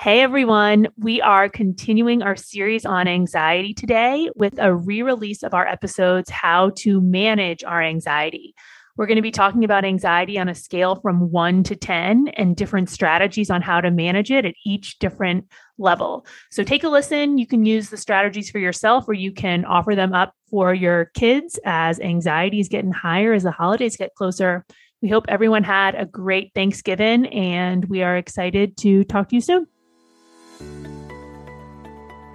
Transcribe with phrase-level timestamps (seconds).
[0.00, 5.54] Hey everyone, we are continuing our series on anxiety today with a re release of
[5.54, 8.54] our episodes, How to Manage Our Anxiety.
[8.96, 12.54] We're going to be talking about anxiety on a scale from one to 10 and
[12.54, 15.48] different strategies on how to manage it at each different
[15.78, 16.24] level.
[16.52, 17.36] So take a listen.
[17.36, 21.06] You can use the strategies for yourself or you can offer them up for your
[21.14, 24.64] kids as anxiety is getting higher as the holidays get closer.
[25.02, 29.40] We hope everyone had a great Thanksgiving and we are excited to talk to you
[29.40, 29.66] soon.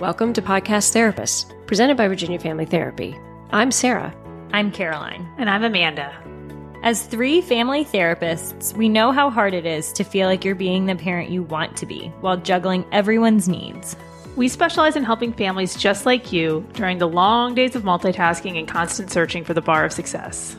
[0.03, 3.17] Welcome to Podcast Therapist, presented by Virginia Family Therapy.
[3.51, 4.13] I'm Sarah.
[4.51, 5.25] I'm Caroline.
[5.37, 6.13] And I'm Amanda.
[6.83, 10.87] As three family therapists, we know how hard it is to feel like you're being
[10.87, 13.95] the parent you want to be while juggling everyone's needs.
[14.35, 18.67] We specialize in helping families just like you during the long days of multitasking and
[18.67, 20.53] constant searching for the bar of success.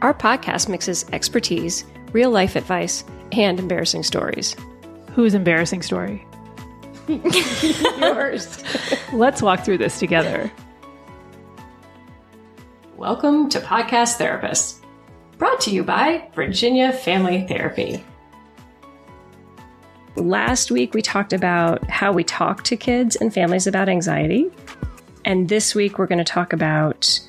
[0.00, 4.54] Our podcast mixes expertise, real life advice, and embarrassing stories.
[5.10, 6.24] Whose embarrassing story?
[7.98, 8.58] Yours.
[9.12, 10.50] Let's walk through this together.
[12.96, 14.84] Welcome to Podcast Therapist,
[15.38, 18.04] brought to you by Virginia Family Therapy.
[20.16, 24.50] Last week, we talked about how we talk to kids and families about anxiety.
[25.24, 27.20] And this week, we're going to talk about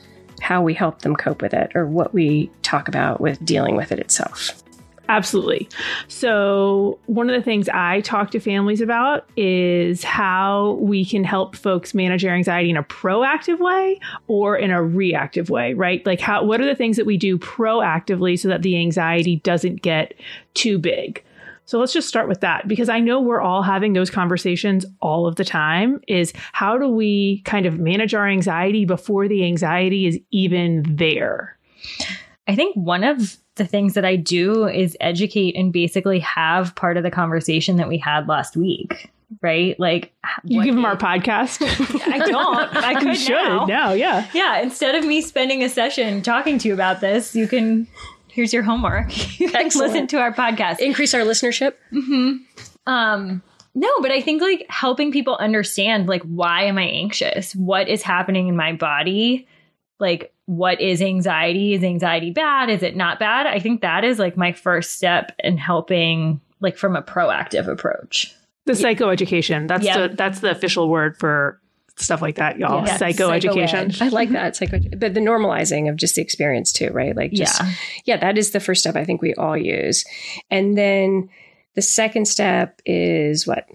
[0.42, 3.92] how we help them cope with it or what we talk about with dealing with
[3.92, 4.64] it itself.
[5.10, 5.70] Absolutely.
[6.08, 11.56] So, one of the things I talk to families about is how we can help
[11.56, 16.06] folks manage their anxiety in a proactive way or in a reactive way, right?
[16.06, 19.82] Like, how, what are the things that we do proactively so that the anxiety doesn't
[19.82, 20.14] get
[20.56, 21.24] too big?
[21.68, 25.28] So let's just start with that because I know we're all having those conversations all
[25.28, 30.08] of the time is how do we kind of manage our anxiety before the anxiety
[30.08, 31.58] is even there?
[32.48, 36.98] I think one of the things that I do is educate and basically have part
[36.98, 39.12] of the conversation that we had last week.
[39.42, 40.14] Right, like
[40.46, 41.62] you give them our podcast.
[42.08, 42.76] I don't.
[42.78, 43.66] I could should now.
[43.66, 43.92] now.
[43.92, 44.62] Yeah, yeah.
[44.62, 47.88] Instead of me spending a session talking to you about this, you can.
[48.30, 49.12] Here's your homework.
[49.40, 50.80] You can listen to our podcast.
[50.80, 51.74] Increase our listenership.
[51.92, 52.38] Hmm.
[52.86, 53.42] Um,
[53.76, 57.54] no, but I think like helping people understand like why am I anxious?
[57.54, 59.48] What is happening in my body?
[60.00, 61.74] Like what is anxiety?
[61.76, 62.70] Is anxiety bad?
[62.70, 63.46] Is it not bad?
[63.48, 68.34] I think that is like my first step in helping like from a proactive approach.
[68.66, 69.68] the psychoeducation.
[69.68, 70.08] That's Yeah.
[70.08, 71.62] the that's the official word for
[71.98, 72.86] stuff like that, y'all.
[72.86, 72.98] Yeah.
[72.98, 73.88] Psychoeducation.
[73.92, 74.02] Psychoed.
[74.02, 74.56] I like that.
[74.56, 77.16] Psycho, but the normalizing of just the experience too, right?
[77.16, 77.72] Like, just, Yeah.
[78.06, 80.06] yeah, that is the first step I think we all use.
[80.52, 81.30] And then
[81.76, 83.66] the second step is what?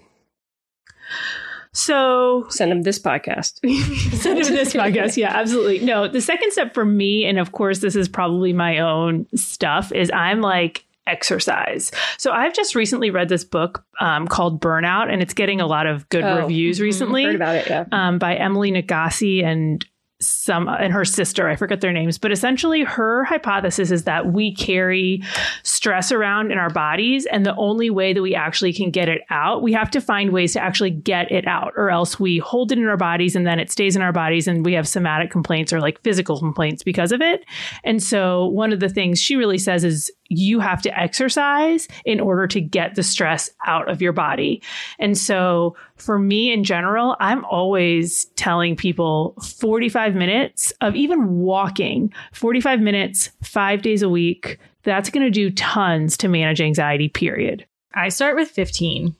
[1.73, 3.59] So Send them this podcast.
[4.21, 5.17] Send him this podcast.
[5.17, 5.79] Yeah, absolutely.
[5.79, 9.91] No, the second step for me, and of course, this is probably my own stuff,
[9.91, 11.91] is I'm like exercise.
[12.17, 15.85] So I've just recently read this book um, called Burnout, and it's getting a lot
[15.87, 17.23] of good Oh, reviews recently.
[17.25, 17.85] Heard about it, yeah.
[17.91, 19.85] um, by Emily Nagoski and
[20.25, 24.53] some and her sister i forget their names but essentially her hypothesis is that we
[24.53, 25.21] carry
[25.63, 29.21] stress around in our bodies and the only way that we actually can get it
[29.29, 32.71] out we have to find ways to actually get it out or else we hold
[32.71, 35.31] it in our bodies and then it stays in our bodies and we have somatic
[35.31, 37.45] complaints or like physical complaints because of it
[37.83, 42.19] and so one of the things she really says is you have to exercise in
[42.19, 44.61] order to get the stress out of your body.
[44.99, 52.13] And so for me in general, I'm always telling people 45 minutes of even walking,
[52.33, 54.59] 45 minutes, five days a week.
[54.83, 57.65] That's going to do tons to manage anxiety, period.
[57.93, 59.15] I start with 15.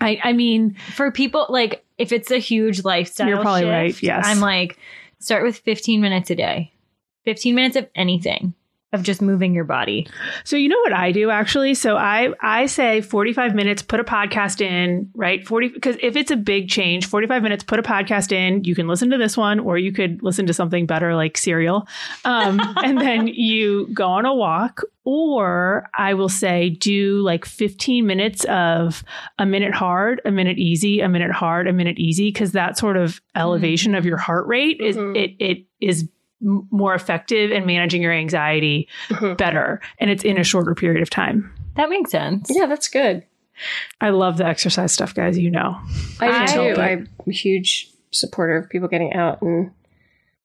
[0.00, 4.02] I, I mean, For people like if it's a huge lifestyle You're probably shift, right,
[4.02, 4.24] yes.
[4.26, 4.78] I'm like
[5.18, 6.72] start with 15 minutes a day.
[7.24, 8.54] 15 minutes of anything.
[8.92, 10.08] Of just moving your body.
[10.42, 11.74] So you know what I do actually?
[11.74, 15.46] So I I say 45 minutes, put a podcast in, right?
[15.46, 18.64] 40 because if it's a big change, 45 minutes, put a podcast in.
[18.64, 21.86] You can listen to this one or you could listen to something better like Serial.
[22.24, 28.04] Um, and then you go on a walk or I will say do like 15
[28.04, 29.04] minutes of
[29.38, 32.96] a minute hard, a minute easy, a minute hard, a minute easy cuz that sort
[32.96, 35.16] of elevation of your heart rate is Mhm.
[35.16, 36.08] it it is
[36.42, 39.36] m- more effective in managing your anxiety Mhm.
[39.36, 41.52] better and it's in a shorter period of time.
[41.76, 42.50] That makes sense.
[42.54, 43.24] Yeah, that's good.
[44.00, 45.38] I love the exercise stuff, guys.
[45.38, 45.76] You know.
[46.20, 46.80] I do I- too.
[46.80, 49.70] I'm a huge supporter of people getting out and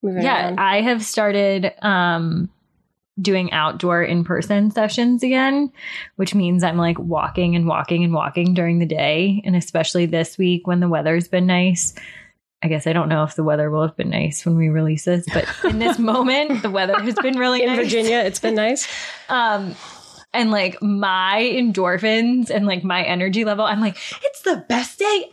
[0.03, 0.59] moving Yeah, around.
[0.59, 2.50] I have started um
[3.21, 5.71] doing outdoor in-person sessions again,
[6.18, 10.38] which means I'm like walking and walking and walking during the day, and especially this
[10.38, 11.95] week when the weather's been nice.
[12.66, 15.06] I guess I don't know if the weather will have been nice when we release
[15.06, 17.78] this, but in this moment, the weather has been really in nice.
[17.78, 18.88] Virginia, it's been nice.
[19.30, 19.76] Um,
[20.34, 25.32] and like my endorphins and like my energy level, I'm like, it's the best day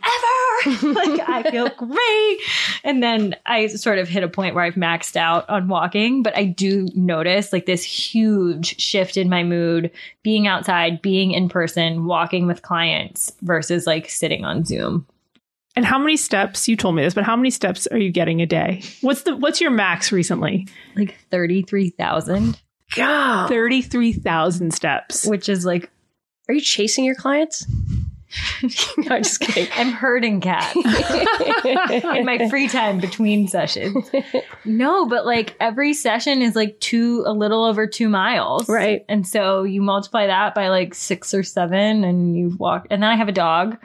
[0.65, 0.93] ever.
[0.93, 2.39] like I feel great.
[2.83, 6.35] And then I sort of hit a point where I've maxed out on walking, but
[6.35, 9.91] I do notice like this huge shift in my mood
[10.23, 15.05] being outside, being in person, walking with clients versus like sitting on Zoom.
[15.75, 16.67] And how many steps?
[16.67, 18.83] You told me this, but how many steps are you getting a day?
[19.01, 20.67] What's the what's your max recently?
[20.95, 22.59] Like 33,000,
[22.95, 23.47] God.
[23.47, 25.25] Thirty three thousand steps.
[25.25, 25.89] which is like
[26.47, 27.65] Are you chasing your clients?
[28.97, 29.67] no, I'm just kidding.
[29.75, 34.09] I'm herding cats in my free time between sessions.
[34.65, 38.67] No, but like every session is like two, a little over two miles.
[38.67, 39.05] Right.
[39.07, 42.87] And so you multiply that by like six or seven and you walk.
[42.89, 43.77] And then I have a dog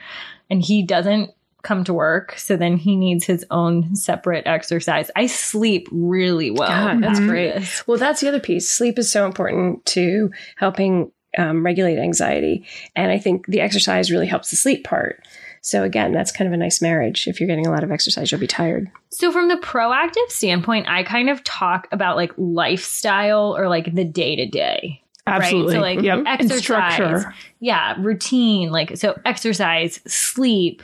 [0.49, 1.31] and he doesn't
[1.63, 2.39] come to work.
[2.39, 5.11] So then he needs his own separate exercise.
[5.17, 6.69] I sleep really well.
[6.69, 7.83] God, that's after great.
[7.87, 8.69] Well, that's the other piece.
[8.69, 12.65] Sleep is so important to helping um, regulate anxiety.
[12.95, 15.27] And I think the exercise really helps the sleep part.
[15.61, 17.27] So, again, that's kind of a nice marriage.
[17.27, 18.91] If you're getting a lot of exercise, you'll be tired.
[19.11, 24.05] So from the proactive standpoint, I kind of talk about like lifestyle or like the
[24.05, 25.03] day to day.
[25.27, 25.75] Absolutely.
[25.75, 26.23] So like yep.
[26.27, 27.25] Exercise,
[27.61, 30.83] yeah, routine, like so exercise, sleep.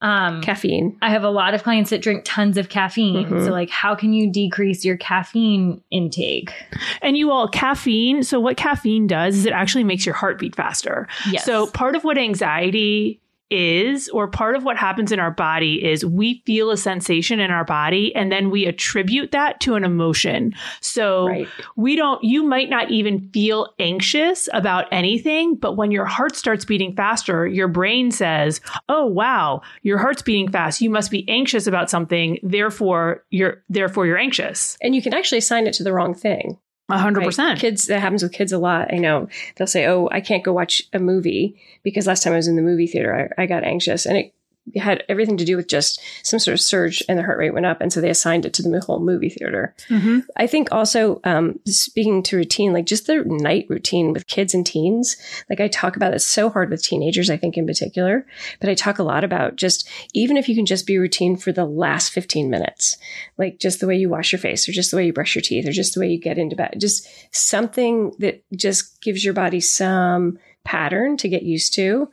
[0.00, 0.98] Um, Caffeine.
[1.00, 3.24] I have a lot of clients that drink tons of caffeine.
[3.26, 3.44] Mhm.
[3.46, 6.52] So like, how can you decrease your caffeine intake?
[7.00, 8.22] And you all caffeine.
[8.22, 11.08] So what caffeine does is it actually makes your heart beat faster.
[11.30, 11.44] Yes.
[11.46, 13.20] So part of what anxiety
[13.54, 17.50] is, or part of what happens in our body is we feel a sensation in
[17.50, 20.54] our body and then we attribute that to an emotion.
[20.80, 21.48] So Right.
[21.76, 26.64] we don't, you might not even feel anxious about anything, but when your heart starts
[26.64, 30.80] beating faster, your brain says, Oh, wow, your heart's beating fast.
[30.80, 32.38] You must be anxious about something.
[32.42, 34.76] Therefore, you're, therefore you're anxious.
[34.82, 36.58] And you can actually assign it to the wrong thing.
[36.88, 37.58] A hundred percent.
[37.58, 38.92] Kids, that happens with kids a lot.
[38.92, 42.36] I know they'll say, Oh, I can't go watch a movie because last time I
[42.36, 44.04] was in the movie theater, I, I got anxious.
[44.04, 44.34] And it
[44.76, 47.66] had everything to do with just some sort of surge and the heart rate went
[47.66, 47.80] up.
[47.80, 49.74] And so they assigned it to the whole movie theater.
[49.88, 54.54] hmm I think also um, speaking to routine, like just the night routine with kids
[54.54, 55.16] and teens.
[55.50, 58.26] Like I talk about it so hard with teenagers, I think in particular,
[58.60, 61.52] but I talk a lot about just even if you can just be routine for
[61.52, 62.96] the last 15 minutes,
[63.36, 65.42] like just the way you wash your face or just the way you brush your
[65.42, 69.34] teeth or just the way you get into bed, just something that just gives your
[69.34, 72.10] body some pattern to get used to.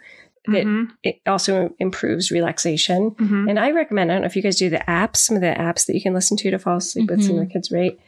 [0.48, 0.88] That Mhm.
[1.04, 3.12] it also improves relaxation.
[3.12, 3.50] Mhm.
[3.50, 5.48] And I recommend, I don't know if you guys do the apps, some of the
[5.56, 8.00] apps that you can listen to to fall asleep with some of the kids' right?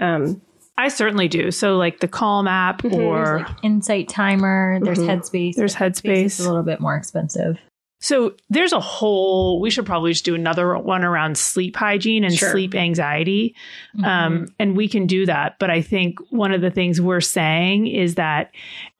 [0.00, 0.40] Um,
[0.78, 1.50] I certainly do.
[1.50, 2.94] So like the Calm app Mhm.
[2.98, 4.78] or There's like Insight Timer.
[4.82, 5.06] There's Mhm.
[5.06, 5.54] Headspace.
[5.54, 6.46] there's Headspace is Headspace.
[6.46, 7.58] a little bit more expensive.
[8.00, 12.34] So there's a whole, we should probably just do another one around sleep hygiene and
[12.34, 12.50] Sure.
[12.50, 13.54] sleep anxiety.
[14.02, 15.56] Um, and we can do that.
[15.60, 18.50] But I think one of the things we're saying is that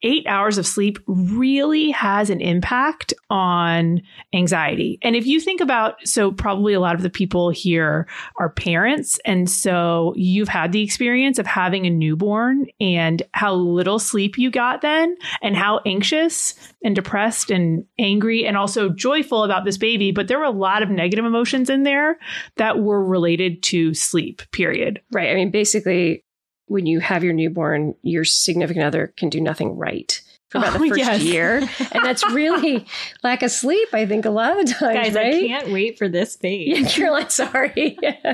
[0.03, 4.03] eight hours of sleep really has an impact on
[4.33, 4.99] anxiety.
[5.03, 8.09] And if you think about, so probably a lot of the people here
[8.39, 9.21] are parents.
[9.25, 14.51] And so you've had the experience of having a newborn and how little sleep you
[14.51, 16.55] got then and how anxious
[16.85, 20.13] and depressed and angry and also joyful about this baby.
[20.13, 22.19] But there were a lot of negative emotions in there
[22.57, 25.01] that were related to sleep, period.
[25.13, 25.31] right.
[25.31, 26.25] I mean, basically,
[26.73, 30.79] when you have your newborn, your significant other can do nothing right for about Oh,
[30.81, 31.23] the first yes.
[31.23, 31.57] year.
[31.93, 32.87] And that's really
[33.23, 35.35] lack of sleep, I think, a lot of times, Guys, right?
[35.35, 36.79] I can't wait for this phase.
[36.79, 37.97] Yeah, Caroline, sorry.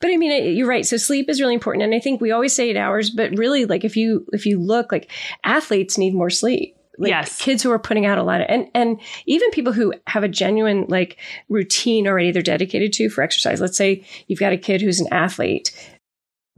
[0.00, 0.86] but I mean, you're right.
[0.86, 3.64] So sleep is really important, and I think we always say eight hours, but really,
[3.66, 5.10] like if you if you look, like
[5.44, 6.76] athletes need more sleep.
[6.98, 7.40] Like Yes.
[7.40, 10.28] kids who are putting out a lot of, and and even people who have a
[10.28, 11.16] genuine like
[11.48, 13.60] routine already they're dedicated to for exercise.
[13.60, 15.70] Let's say you've got a kid who's an athlete.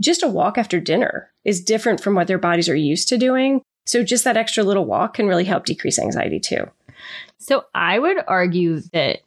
[0.02, 3.62] Just a walk after dinner is different from what their bodies are used to doing.
[3.86, 6.68] So just that extra little walk can really help decrease anxiety too.
[7.38, 9.20] So I would argue that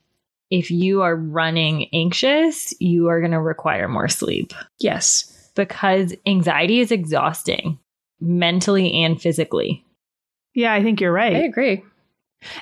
[0.51, 5.50] if you are running anxious, you are going to require more sleep Yes.
[5.55, 7.79] because anxiety is exhausting
[8.22, 9.84] mentally and physically.
[10.53, 11.36] Yeah, I think you're right.
[11.36, 11.84] I agree.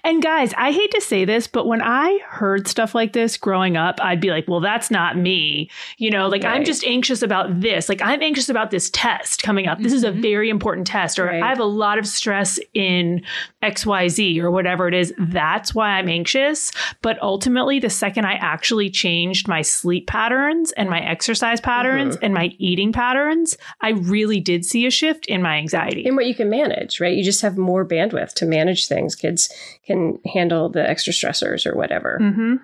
[0.04, 3.78] And guys, I hate to say this, but when I heard stuff like this growing
[3.78, 5.70] up, I'd be like, well, that's not me.
[5.98, 7.90] You know, like I'm just anxious about this.
[7.90, 9.80] Like I'm anxious about this test coming up.
[9.80, 10.22] This is a Mhm.
[10.22, 11.42] very important test, or Right.
[11.44, 13.22] I have a lot of stress in
[13.62, 15.14] XYZ or whatever it is.
[15.18, 16.72] That's why I'm anxious.
[17.02, 22.34] But ultimately, the second I actually changed my sleep patterns and my exercise patterns and
[22.34, 26.06] my eating patterns, I really did see a shift in my anxiety.
[26.06, 27.16] and what you can manage, right?
[27.16, 29.16] You just have more bandwidth to manage things.
[29.16, 29.50] Kids
[29.86, 32.18] can handle the extra stressors or whatever.
[32.20, 32.56] hmm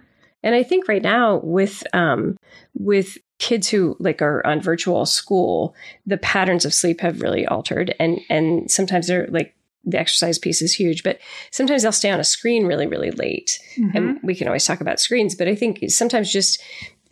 [0.43, 2.37] And I think right now with um,
[2.73, 5.75] with kids who like are on virtual school,
[6.05, 10.61] the patterns of sleep have really altered, and and sometimes they're like the exercise piece
[10.61, 11.19] is huge, but
[11.51, 13.59] sometimes they'll stay on a screen really, really late.
[13.77, 13.97] Mm-hmm.
[13.97, 16.61] And we can always talk about screens, but I think sometimes just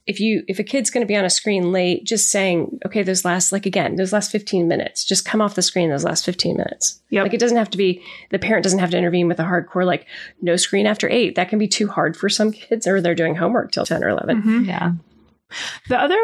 [0.07, 3.03] if you if a kid's going to be on a screen late, just saying, okay,
[3.03, 6.25] those last like again, those last 15 minutes, just come off the screen those last
[6.25, 7.01] 15 minutes.
[7.09, 7.23] Yep.
[7.23, 9.85] Like it doesn't have to be the parent doesn't have to intervene with a hardcore
[9.85, 10.07] like
[10.41, 11.35] no screen after 8.
[11.35, 14.09] That can be too hard for some kids or they're doing homework till 10 or
[14.09, 14.41] 11.
[14.41, 14.65] Mhm.
[14.67, 14.91] Yeah.
[15.89, 16.17] The other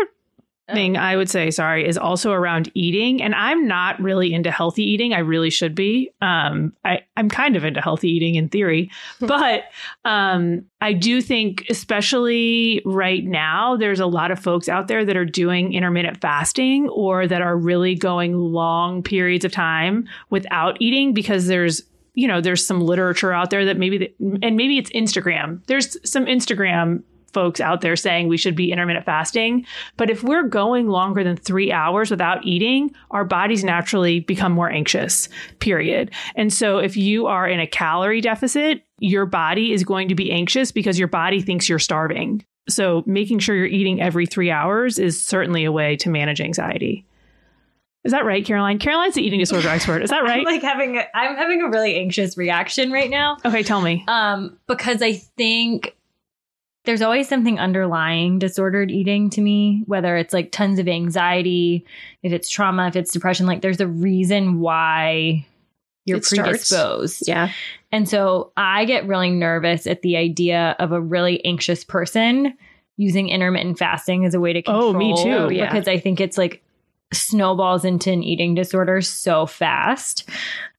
[0.72, 3.22] thing I would say, sorry, is also around eating.
[3.22, 5.14] And I'm not really into healthy eating.
[5.14, 6.12] I really should be.
[6.22, 8.90] Um, I, I'm kind of into healthy eating in theory,
[9.20, 9.66] but
[10.06, 15.18] um, I do think, especially right now, there's a lot of folks out there that
[15.18, 21.14] are doing intermittent fasting or that are really going long periods of time without eating
[21.14, 21.82] because there's
[22.16, 25.66] you know there's some literature out there that maybe the, and maybe it's Instagram.
[25.66, 29.66] There's some Instagram folks out there saying we should be intermittent fasting.
[29.98, 34.70] But if we're going longer than three hours without eating, our bodies naturally become more
[34.70, 36.12] anxious, period.
[36.36, 40.32] And so if you are in a calorie deficit, your body is going to be
[40.32, 42.46] anxious because your body thinks you're starving.
[42.70, 47.06] So making sure you're eating every three hours is certainly a way to manage anxiety.
[48.04, 48.80] Is that right, Caroline?
[48.80, 50.02] Caroline's the eating disorder expert.
[50.02, 50.46] Is that I'm right?
[50.46, 53.38] like having a, I'm having a really anxious reaction right now.
[53.46, 54.04] okay, tell me.
[54.08, 55.96] Um, because I think
[56.86, 61.86] there's always something underlying disordered eating to me, whether it's like tons of anxiety,
[62.24, 65.46] if it's trauma, if it's depression, like there's a reason why
[66.06, 66.50] you're It starts.
[66.50, 67.28] predisposed.
[67.28, 67.52] Yeah.
[67.92, 72.58] And so I get really nervous at the idea of a really anxious person
[72.98, 74.90] using intermittent fasting as a way to control.
[74.90, 75.72] Oh, me too, yeah.
[75.72, 76.62] Because I think it's like
[77.14, 80.28] snowballs into an eating disorder so fast.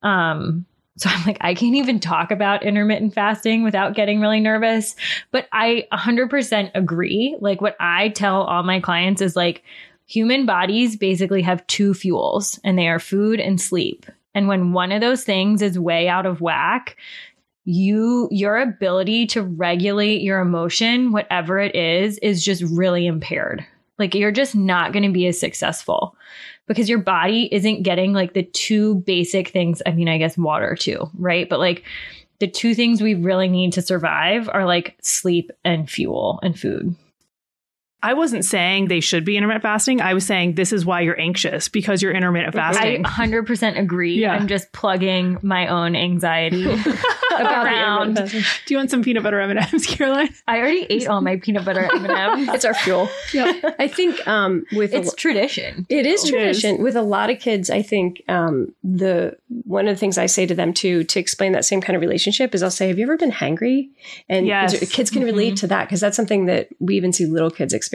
[0.03, 0.65] Um,
[0.97, 4.95] so I'm like, I can't even talk about intermittent fasting without getting really nervous.
[5.31, 7.37] But I 100% agree.
[7.41, 9.63] Like, what I tell all my clients is like,
[10.07, 14.05] human bodies basically have two fuels, and they are food and sleep.
[14.33, 16.95] And when one of those things is way out of whack,
[17.65, 23.65] you your ability to regulate your emotion whatever it is is just really impaired
[23.97, 26.15] like you're just not going to be as successful
[26.67, 30.75] because your body isn't getting like the two basic things i mean i guess water
[30.75, 31.49] too right?
[31.49, 31.83] But like
[32.39, 36.95] the two things we really need to survive are like sleep and fuel and food
[38.05, 39.99] I wasn't saying they should be intermittent fasting.
[40.01, 43.05] I was saying this is why you're anxious because you're intermittent fasting.
[43.05, 44.33] i 100% agree Yeah.
[44.33, 46.65] i'm just plugging my own anxiety
[47.35, 48.09] About around.
[48.17, 48.45] intermittent.
[48.65, 50.29] Do you want some peanut butter M&Ms, Caroline?
[50.47, 53.09] i already ate all my peanut butter m&ms It's our fuel.
[53.79, 57.39] I think um, with a it's tradition It is It tradition with a lot of
[57.39, 57.69] kids.
[57.69, 61.51] I think um, the one of the things I say to them too to explain
[61.53, 63.89] that same kind of relationship is I'll say, "Have you ever been hangry?"
[64.29, 64.69] And Yes.
[64.91, 67.94] kids can relate to that because that's something that we even see little kids experience.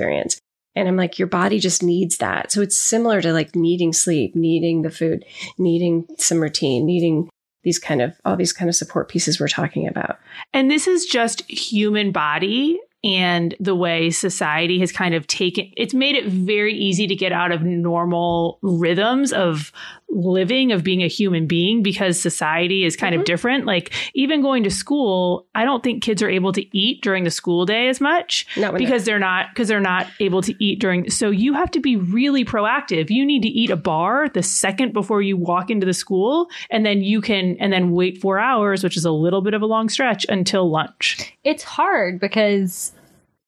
[0.77, 2.53] And I'm like, your body just needs that.
[2.53, 5.25] So it's similar to like needing sleep, needing the food,
[5.59, 7.29] needing some routine, needing
[7.63, 10.19] these kind of all these kind of support pieces we're talking about.
[10.53, 15.95] And this is just human body and the way society has kind of taken it's
[15.95, 19.73] made it very easy to get out of normal rhythms of
[20.11, 23.27] living of being a human being because society is kind of mm-hmm.
[23.27, 23.67] different.
[23.67, 27.31] Like even going to school i don't think kids are able to eat during the
[27.31, 31.31] school day as much because they're not because they're not able to eat during so
[31.31, 33.11] you have to be really proactive.
[33.11, 36.85] You need to eat a bar the second before you walk into the school and
[36.85, 39.67] then you can and then wait 4 hours which is a little bit of a
[39.67, 41.35] long stretch until lunch.
[41.45, 42.93] It's hard because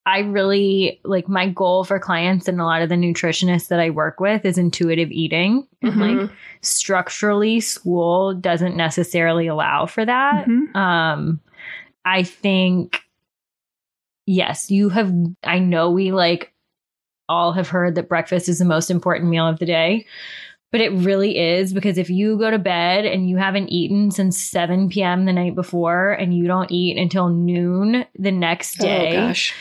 [0.05, 3.91] I really like my goal for clients and a lot of the nutritionists that I
[3.91, 5.67] work with is intuitive eating.
[5.81, 6.31] And like
[6.61, 10.47] structurally, school doesn't necessarily allow for that.
[10.49, 10.75] Mhm.
[10.75, 11.41] Um,
[12.05, 13.01] I think,
[14.27, 15.13] yes, you have,
[15.45, 16.53] I know we like
[17.29, 20.07] all have heard that breakfast is the most important meal of the day.
[20.73, 24.39] But it really is because if you go to bed and you haven't eaten since
[24.41, 25.27] 7 p.m.
[25.27, 29.55] the night before and you don't eat until noon the next day, Oh gosh.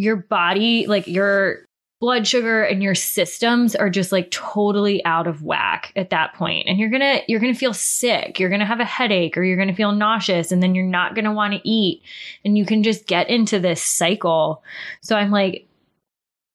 [0.00, 1.66] Your body, like your
[2.00, 6.66] blood sugar and your systems are just like totally out of whack at that point.
[6.66, 9.36] And you're going to you're going to feel sick, you're going to have a headache
[9.36, 12.02] or you're going to feel nauseous and then you're not going to want to eat
[12.44, 14.62] and you can just get into this cycle.
[15.02, 15.66] So I'm like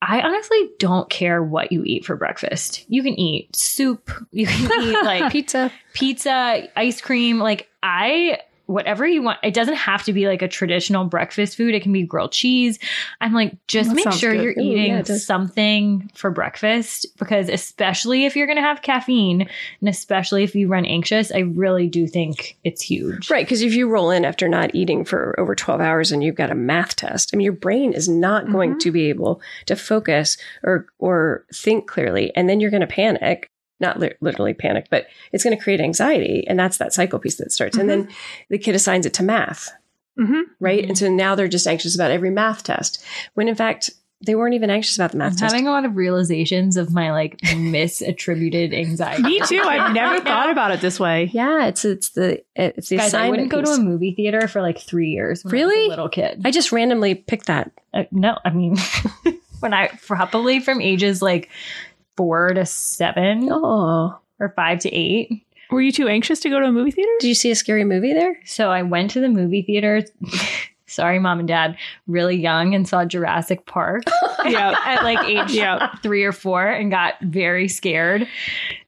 [0.02, 2.86] I honestly don't care what you eat for breakfast.
[2.90, 5.72] You can eat soup, you can eat like Pizza.
[5.94, 7.40] pizza, ice cream.
[7.40, 9.40] Like I whatever you want.
[9.44, 11.76] It doesn't have to be like a traditional breakfast food.
[11.76, 12.80] It can be grilled cheese.
[13.22, 14.44] I'm like, just That make sure good.
[14.44, 19.42] you're Ooh, eating yeah, something for breakfast because especially if you're going to have caffeine
[19.80, 23.30] and especially if you run anxious, I really do think it's huge.
[23.30, 26.36] Right, because if you roll in after not eating for over 12 hours and you've
[26.36, 28.80] got a math test, I mean, your brain is not going Mm-hmm.
[28.80, 33.52] to be able to focus or or think clearly, and then you're going to panic.
[33.80, 37.36] Not li- literally panic, but it's going to create anxiety, and that's that cycle piece
[37.38, 37.78] that starts.
[37.78, 38.08] And then
[38.50, 39.70] the kid assigns it to math,
[40.18, 40.44] Mhm.
[40.62, 40.84] right?
[40.84, 40.88] Mhm.
[40.90, 43.04] And so now they're just anxious about every math test,
[43.34, 43.90] when in fact
[44.26, 45.54] they weren't even anxious about the math I'm test.
[45.54, 49.24] having a lot of realizations of my like misattributed anxiety.
[49.24, 49.60] Me too.
[49.62, 51.30] I've never thought about it this way.
[51.34, 54.62] yeah, it's it's the it's the Guys, I wouldn't go to a movie theater for
[54.62, 55.44] like three years.
[55.44, 55.86] When I was Really?
[55.86, 56.42] a little kid.
[56.46, 57.72] I just randomly picked that.
[57.94, 58.78] Uh, no, I mean,
[59.60, 61.50] when I probably from ages like
[62.18, 65.46] four to seven Oh, or five to eight.
[65.72, 67.10] Were you too anxious to go to a movie theater?
[67.20, 68.40] did you see a scary movie there?
[68.46, 70.04] So I went to the movie theater.
[70.88, 74.04] Sorry, mom and dad, really young and saw Jurassic Park
[74.46, 74.76] yeah.
[74.86, 75.96] at like age Yeah.
[76.04, 78.28] three or four and got very scared.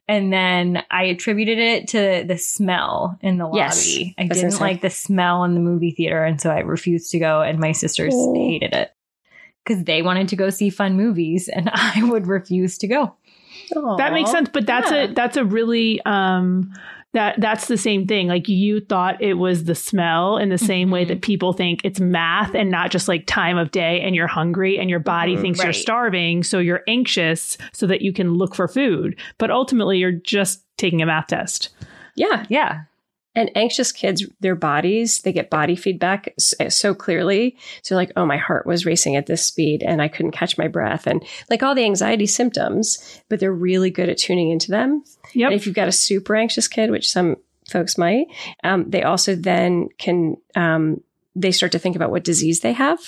[0.08, 4.16] And then I attributed it to the smell in the Yes, lobby.
[4.18, 4.62] I didn't insane.
[4.62, 6.24] like the smell in the movie theater.
[6.24, 7.42] And so I refused to go.
[7.42, 8.34] And my sisters Oh.
[8.36, 8.92] hated it
[9.68, 13.16] because they wanted to go see fun movies and I would refuse to go.
[13.98, 15.04] That makes sense, but that's Yeah.
[15.04, 16.72] a that's a really um
[17.14, 18.28] that that's the same thing.
[18.28, 21.08] Like you thought it was the smell in the same way Mhm.
[21.10, 24.78] that people think it's math and not just like time of day and you're hungry
[24.78, 25.42] and your body Mhm.
[25.42, 29.16] thinks you're starving, so you're anxious so that you can look for food.
[29.38, 31.70] But ultimately you're just taking a math test.
[32.16, 32.46] Yeah.
[32.50, 32.82] Yeah.
[33.38, 37.56] And anxious kids, their bodies, they get body feedback so clearly.
[37.84, 40.68] So, like, oh, my heart was racing at this speed and I couldn't catch my
[40.68, 41.06] breath.
[41.06, 45.04] And like all the anxiety symptoms, but they're really good at tuning into them.
[45.34, 45.52] Yep.
[45.52, 47.36] And if you've got a super anxious kid, which some
[47.70, 48.26] folks might,
[48.64, 51.02] um, they also then can, um,
[51.36, 53.00] they start to think about what disease they have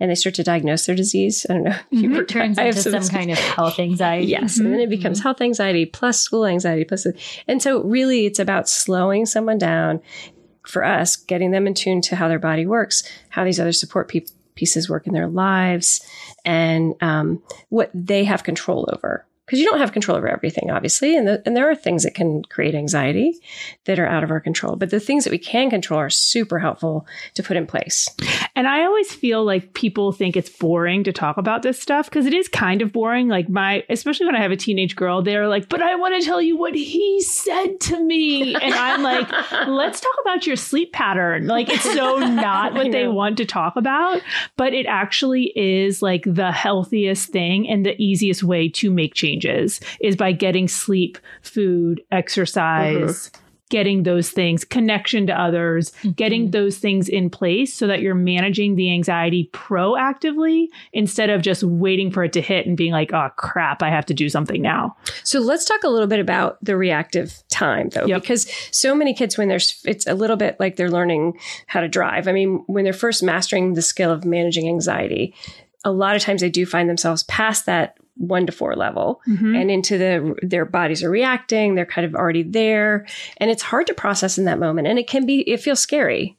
[0.00, 1.46] and they start to diagnose their disease.
[1.48, 1.76] I don't know.
[1.92, 2.18] if you Mhm.
[2.20, 4.26] It turns into some kind of health anxiety.
[4.26, 4.58] Yes.
[4.58, 7.02] And then it becomes health anxiety plus school anxiety plus.
[7.04, 7.14] plus,
[7.46, 10.00] and so really it's about slowing someone down
[10.66, 14.08] for us, getting them in tune to how their body works, how these other support
[14.08, 16.00] pe- pieces work in their lives,
[16.44, 19.26] and um, what they have control over.
[19.50, 22.14] Because you don't have control over everything, obviously, and the, and there are things that
[22.14, 23.34] can create anxiety
[23.86, 24.76] that are out of our control.
[24.76, 27.04] But the things that we can control are super helpful
[27.34, 28.08] to put in place.
[28.54, 32.26] And I always feel like people think it's boring to talk about this stuff because
[32.26, 33.26] it is kind of boring.
[33.26, 36.24] Like my, especially when I have a teenage girl, they're like, "But I want to
[36.24, 39.28] tell you what he said to me," and I'm like,
[39.66, 43.74] "Let's talk about your sleep pattern." Like it's so not what they want to talk
[43.74, 44.22] about,
[44.56, 49.80] but it actually is like the healthiest thing and the easiest way to make changes
[50.00, 53.28] is by getting sleep, food, exercise.
[53.28, 53.44] Mm-hmm.
[53.70, 56.10] Getting those things, connection to others, mm-hmm.
[56.10, 61.62] getting those things in place so that you're managing the anxiety proactively instead of just
[61.62, 64.60] waiting for it to hit and being like, oh crap, I have to do something
[64.60, 64.96] now.
[65.22, 68.22] So let's talk a little bit about the reactive time though, Yep.
[68.22, 71.86] because so many kids, when there's, it's a little bit like they're learning how to
[71.86, 72.26] drive.
[72.26, 75.32] I mean, when they're first mastering the skill of managing anxiety,
[75.84, 79.60] a lot of times they do find themselves past that one to four level Mhm.
[79.60, 81.74] and into the, their bodies are reacting.
[81.74, 83.06] They're kind of already there
[83.38, 84.86] and it's hard to process in that moment.
[84.88, 86.36] And it can be, it feels scary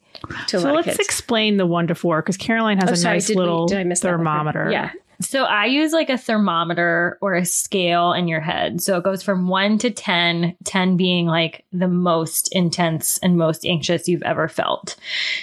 [0.48, 0.98] to a So lot let's kids.
[1.00, 3.66] explain the one to four because Caroline has Oh, a sorry, nice did we- little
[3.66, 4.70] did I miss thermometer.
[4.70, 4.90] Yeah.
[5.20, 8.80] So I use like a thermometer or a scale in your head.
[8.80, 13.64] So it goes from one to 10, 10 being like the most intense and most
[13.64, 14.96] anxious you've ever felt.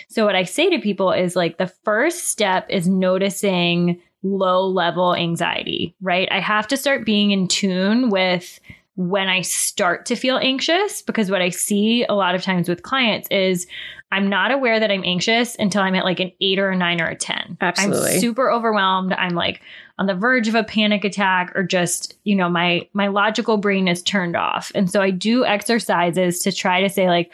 [0.09, 5.15] So what I say to people is like the first step is noticing low level
[5.15, 6.27] anxiety, right?
[6.31, 8.59] I have to start being in tune with
[8.95, 12.83] when I start to feel anxious because what I see a lot of times with
[12.83, 13.65] clients is
[14.11, 16.99] I'm not aware that I'm anxious until I'm at like an eight or a nine
[16.99, 17.57] or a 10.
[17.61, 18.15] Absolutely.
[18.15, 19.13] I'm super overwhelmed.
[19.13, 19.61] I'm like
[19.99, 23.87] on the verge of a panic attack or just, you know, my my logical brain
[23.87, 24.71] is turned off.
[24.75, 27.31] And so I do exercises to try to say like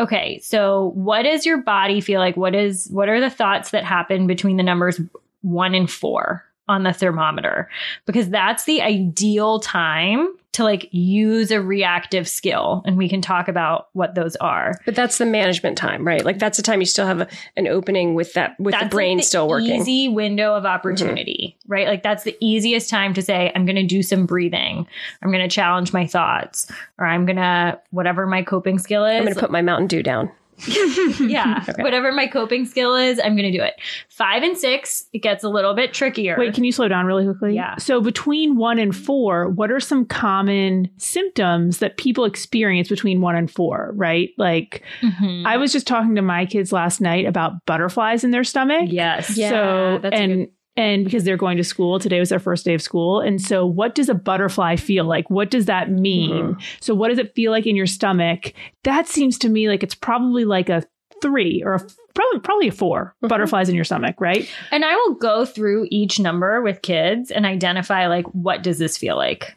[0.00, 2.36] okay, so what does your body feel like?
[2.36, 5.00] What is what are the thoughts that happen between the numbers
[5.42, 7.68] 1 in 4 on the thermometer?
[8.06, 13.46] Because that's the ideal time to like use a reactive skill and we can talk
[13.46, 14.74] about what those are.
[14.84, 16.24] But that's the management time, right?
[16.24, 18.90] Like that's the time you still have a, an opening with that, with the like,
[18.90, 19.70] brain still working.
[19.70, 19.80] Mm-hmm.
[19.82, 21.86] Easy window of opportunity, right?
[21.86, 24.84] Like that's the easiest time to say, I'm going to do some breathing.
[25.22, 29.16] I'm going to challenge my thoughts, or I'm going to whatever my coping skill is.
[29.16, 30.28] I'm going to put my Mountain Dew down.
[31.20, 31.64] yeah.
[31.68, 31.82] Okay.
[31.82, 33.74] Whatever my coping skill is, I'm going to do it.
[34.08, 36.36] Five and six, it gets a little bit trickier.
[36.38, 37.54] Wait, can you slow down really quickly?
[37.54, 37.76] Yeah.
[37.76, 43.36] So between one and four, what are some common symptoms that people experience between one
[43.36, 44.30] and four, right?
[44.38, 45.44] Like Mhm.
[45.46, 48.84] I was just talking to my kids last night about butterflies in their stomach.
[48.86, 49.36] yes.
[49.36, 52.38] Yeah, so that's a and good- and because they're going to school today was their
[52.38, 55.90] first day of school and so what does a butterfly feel like what does that
[55.90, 56.60] mean Mm-hmm.
[56.80, 58.52] so what does it feel like in your stomach
[58.84, 60.82] that seems to me like it's probably like a
[61.20, 61.80] three or a,
[62.14, 63.28] probably probably a 4 Mhm.
[63.28, 67.44] butterflies in your stomach right And I will go through each number with kids and
[67.44, 69.54] identify like what does this feel like?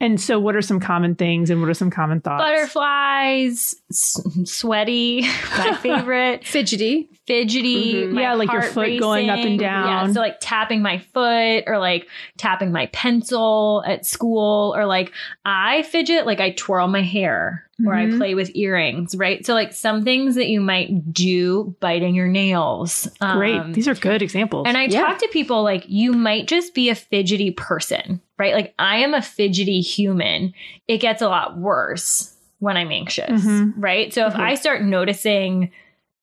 [0.00, 4.20] and so what are some common things and what are some common thoughts Butterflies, s-
[4.44, 5.20] sweaty,
[5.58, 7.08] my favorite, Fidgety.
[7.32, 8.20] Fidgety, Mhm.
[8.20, 9.86] Yeah, like your foot going up and down.
[10.08, 12.06] Yeah, so like tapping my foot or like
[12.38, 15.12] tapping my pencil at school or like
[15.44, 18.18] I fidget, like I twirl my hair or I Mhm.
[18.18, 19.44] play with earrings, right?
[19.44, 23.08] So like some things that you might do, biting your nails.
[23.20, 25.00] great Um, these are good examples and I Yeah.
[25.02, 28.54] talk to people like, you might just be a fidgety person, right?
[28.54, 30.52] Like, I am a fidgety human.
[30.86, 33.72] It gets a lot worse when I'm anxious, Mhm.
[33.76, 34.12] right?
[34.14, 34.40] So if Mhm.
[34.40, 35.72] I start noticing,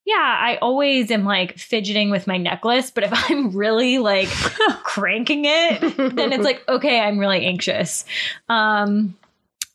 [0.10, 4.28] yeah, I always am like fidgeting with my necklace, but if I'm really like
[4.84, 5.80] cranking it,
[6.16, 8.06] then it's like, okay, I'm really anxious.
[8.48, 9.16] Um,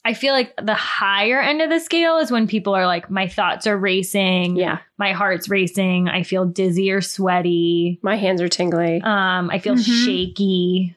[0.06, 3.26] I feel like the higher end of the scale is when people are like, my
[3.26, 4.80] thoughts are racing, Yeah.
[4.98, 7.98] my heart's racing, I feel dizzy or sweaty.
[8.02, 9.00] My hands are tingly.
[9.02, 10.04] Um, I feel Mhm.
[10.04, 10.94] shaky.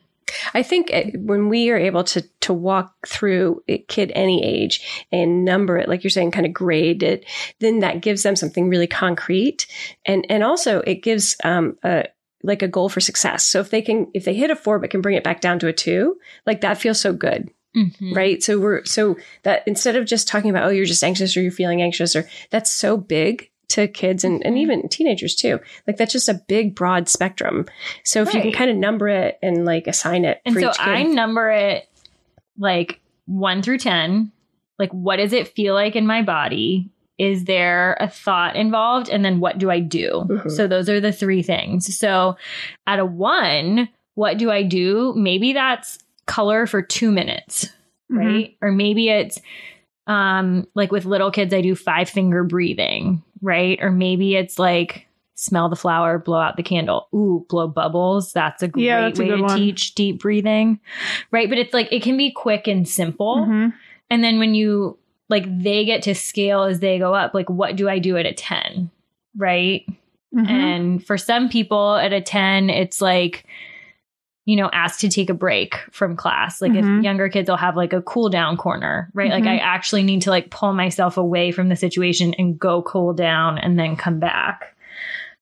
[0.53, 5.43] I think when we are able to to walk through a kid any age and
[5.45, 7.25] number it, like you're saying, kind of grade it,
[7.59, 9.67] then that gives them something really concrete,
[10.05, 12.05] and and also it gives um a
[12.43, 13.45] like a goal for success.
[13.45, 15.59] So if they can if they hit a four but can bring it back down
[15.59, 18.15] to a two, like that feels so good, Mhm.
[18.15, 18.41] right?
[18.43, 21.51] So we're so that instead of just talking about oh you're just anxious or you're
[21.51, 24.59] feeling anxious or that's so big to kids and, and Mhm.
[24.59, 25.59] even teenagers too.
[25.85, 27.65] Like that's just a big broad spectrum.
[28.05, 30.71] So if you can kind of number it and like assign it And for so.
[30.79, 31.87] I number it
[32.57, 34.31] like one through 10.
[34.79, 36.89] Like, what does it feel like in my body?
[37.17, 39.09] Is there a thought involved?
[39.09, 40.25] And then what do I do?
[40.29, 40.51] Mhm.
[40.51, 41.97] So those are the three things.
[41.97, 42.37] So
[42.85, 45.13] at a one, what do I do?
[45.17, 47.69] Maybe that's color for two minutes.
[48.11, 48.17] Mhm.
[48.17, 48.57] right?
[48.61, 49.41] Or maybe it's
[50.07, 53.77] um like with little kids I do five finger breathing, right?
[53.81, 57.07] Or maybe it's like smell the flower, blow out the candle.
[57.13, 58.33] Ooh, blow bubbles.
[58.33, 59.57] That's a great Yeah, that's a way good to one.
[59.57, 60.79] teach deep breathing.
[61.31, 61.47] Right?
[61.49, 63.37] But it's like it can be quick and simple.
[63.47, 63.73] Mhm.
[64.09, 64.97] And then when you
[65.29, 68.25] like they get to scale as they go up, like what do I do at
[68.25, 68.89] a 10?
[69.35, 69.85] Right?
[70.35, 70.49] Mhm.
[70.49, 73.45] And for some people at a 10, it's like,
[74.47, 76.61] you know, asked to take a break from class.
[76.61, 76.99] Like Mhm.
[76.99, 79.29] if younger kids will have like a cool down corner, right?
[79.29, 79.49] Like Mhm.
[79.49, 83.57] I actually need to like pull myself away from the situation and go cool down
[83.57, 84.73] and then come back.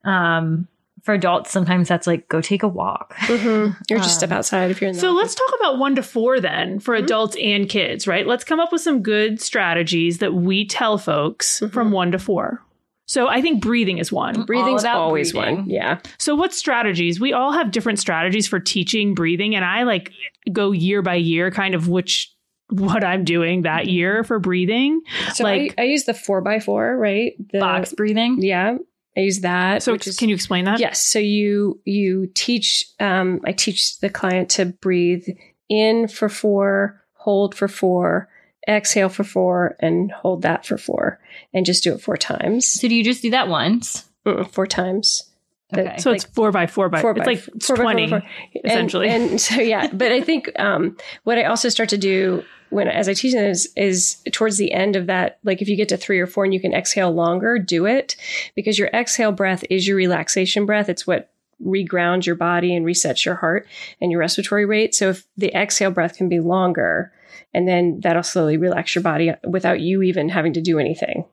[0.04, 0.68] Um,
[1.04, 3.14] for adults, sometimes that's like go take a walk.
[3.28, 3.76] Mhm.
[3.92, 5.22] You're just Um, step outside if you're in the So office.
[5.22, 7.04] let's talk about one to four then for Mhm.
[7.04, 8.26] adults and kids, right?
[8.26, 11.72] Let's come up with some good strategies that we tell folks Mhm.
[11.72, 12.64] from one to four.
[13.08, 14.46] So I think breathing is one.
[14.46, 15.56] breathing's all always breathing.
[15.58, 15.70] one.
[15.70, 16.00] Yeah.
[16.18, 17.20] So what strategies?
[17.20, 20.12] We all have different strategies for teaching breathing and I like
[20.52, 22.32] go year by year kind of which
[22.70, 25.02] what I'm doing that year for breathing.
[25.36, 27.34] So Like- I, I use the four by four, right?
[27.52, 28.38] The Box breathing.
[28.42, 28.78] Yeah.
[29.16, 29.84] I use that.
[29.84, 30.80] So which is- can you explain that?
[30.80, 31.00] Yes.
[31.00, 35.28] So you you teach um I teach the client to breathe
[35.70, 38.30] in for four, hold for four,
[38.68, 41.20] exhale for four, and hold that for four.
[41.54, 42.68] And just do it four times.
[42.68, 44.06] So do you just do that once?
[44.26, 45.30] Mm, four times.
[45.74, 45.98] Okay.
[45.98, 48.04] So it's four by four by Four it's by like f- four by four 20
[48.04, 48.30] by four.
[48.56, 49.10] And- essentially.
[49.10, 53.08] And, so yeah, but I think um, what I also start to do when as
[53.08, 55.98] I teach them is is towards the end of that, like if you get to
[55.98, 58.16] three or four and you can exhale longer, do it
[58.56, 60.90] because your exhale breath is your relaxation breath.
[60.90, 61.32] It's what
[61.64, 63.68] regrounds your body and resets your heart
[64.02, 64.94] and your respiratory rate.
[64.94, 67.14] So if the exhale breath can be longer,
[67.56, 71.26] and then that'll slowly relax your body without you even having to do anything.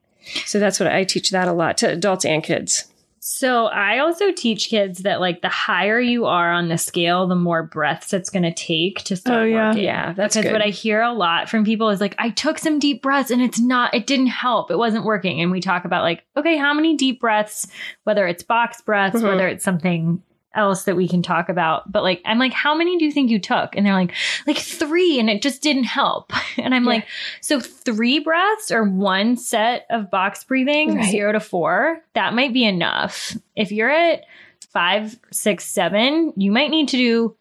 [0.46, 2.84] So that's what I teach that a lot to adults and kids.
[3.24, 7.36] So I also teach kids that like the higher you are on the scale, the
[7.36, 9.68] more breaths it's going to take to start Oh, yeah.
[9.68, 9.84] working.
[9.84, 10.52] Yeah, that's because good.
[10.52, 13.40] what I hear a lot from people is like, I took some deep breaths and
[13.40, 14.72] it's not, it didn't help.
[14.72, 15.40] It wasn't working.
[15.40, 17.68] And we talk about like, okay, how many deep breaths,
[18.02, 19.22] whether it's box breaths, Mhm.
[19.28, 20.20] whether it's something
[20.54, 21.90] else that we can talk about.
[21.90, 23.74] But like, I'm like, how many do you think you took?
[23.76, 24.12] And they're like,
[24.46, 26.32] like three, and it just didn't help.
[26.58, 26.90] And I'm Yeah.
[26.90, 27.06] like,
[27.40, 31.10] so three breaths or one set of box breathing, Right.
[31.10, 33.36] zero to four, that might be enough.
[33.56, 34.24] If you're at
[34.72, 37.36] five, six, seven, you might need to do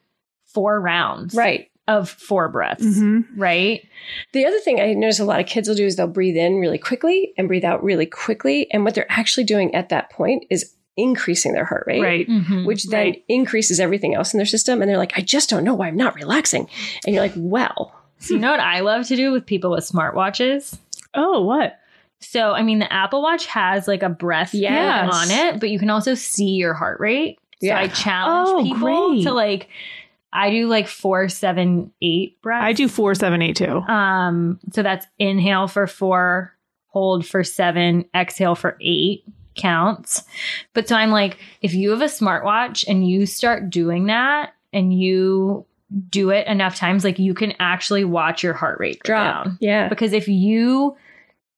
[0.46, 1.36] four rounds.
[1.36, 1.68] Right.
[1.88, 3.26] of four breaths, Mhm.
[3.36, 3.82] right?
[4.32, 6.58] The other thing I notice a lot of kids will do is they'll breathe in
[6.60, 8.72] really quickly and breathe out really quickly.
[8.72, 12.02] And what they're actually doing at that point is increasing their heart rate.
[12.02, 12.28] Right.
[12.28, 12.66] Mhm.
[12.66, 13.24] Which then Right.
[13.28, 14.82] increases everything else in their system.
[14.82, 16.68] And they're like, I just don't know why I'm not relaxing.
[17.06, 19.84] And you're like, well, So you know what I love to do with people with
[19.90, 20.78] smartwatches?
[21.16, 21.80] Oh, what?
[22.20, 25.10] So, I mean, the Apple Watch has like a breath Yes.
[25.12, 27.40] on it, but you can also see your heart rate.
[27.62, 27.80] So Yeah.
[27.80, 29.24] I challenge Oh, people great.
[29.24, 29.70] to like,
[30.34, 32.64] I do like four, seven, eight breaths.
[32.64, 33.80] I do four, seven, eight, two.
[33.80, 36.54] Um, so that's inhale for four,
[36.90, 39.24] hold for seven, exhale for eight
[39.56, 40.24] counts.
[40.74, 44.94] But so I'm like, if you have a smartwatch and you start doing that and
[44.94, 45.66] you
[46.10, 49.46] do it enough times, like you can actually watch your heart rate drop.
[49.46, 49.58] down.
[49.60, 49.90] Yeah.
[49.90, 50.96] Because if you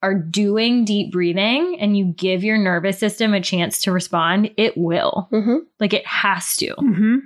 [0.02, 4.78] are doing deep breathing and you give your nervous system a chance to respond, it
[4.78, 5.28] will.
[5.30, 6.74] hmm Like it has to.
[6.78, 7.18] hmm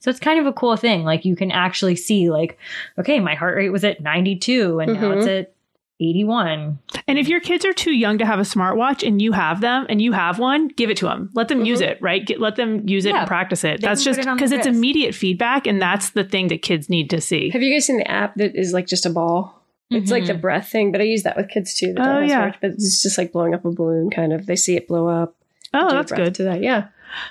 [0.00, 1.04] So it's kind of a cool thing.
[1.04, 2.58] Like you can actually see, like,
[2.98, 5.16] okay, my heart rate was at 92 and now Mhm.
[5.18, 5.54] it's at
[6.00, 6.78] 81.
[7.06, 9.86] And if your kids are too young to have a smartwatch and you have them
[9.88, 11.30] and you have one, give it to them.
[11.34, 11.88] Let them use Mhm.
[11.88, 12.24] it, right?
[12.24, 13.20] Get, let them use it Yeah.
[13.20, 13.80] and practice it.
[13.80, 17.10] They That's just because their it's immediate feedback and that's the thing that kids need
[17.10, 17.50] to see.
[17.50, 19.54] Have you guys seen the app that is like just a ball?
[19.90, 20.40] It's like the Mhm.
[20.42, 21.94] breath thing, but I use that with kids too.
[21.94, 22.50] that don't Oh, yeah.
[22.50, 24.44] smartwatch, But it's just like blowing up a balloon kind of.
[24.46, 25.34] They see it blow up.
[25.74, 26.34] Oh, that's good.
[26.36, 26.62] To that.
[26.62, 26.84] Yeah.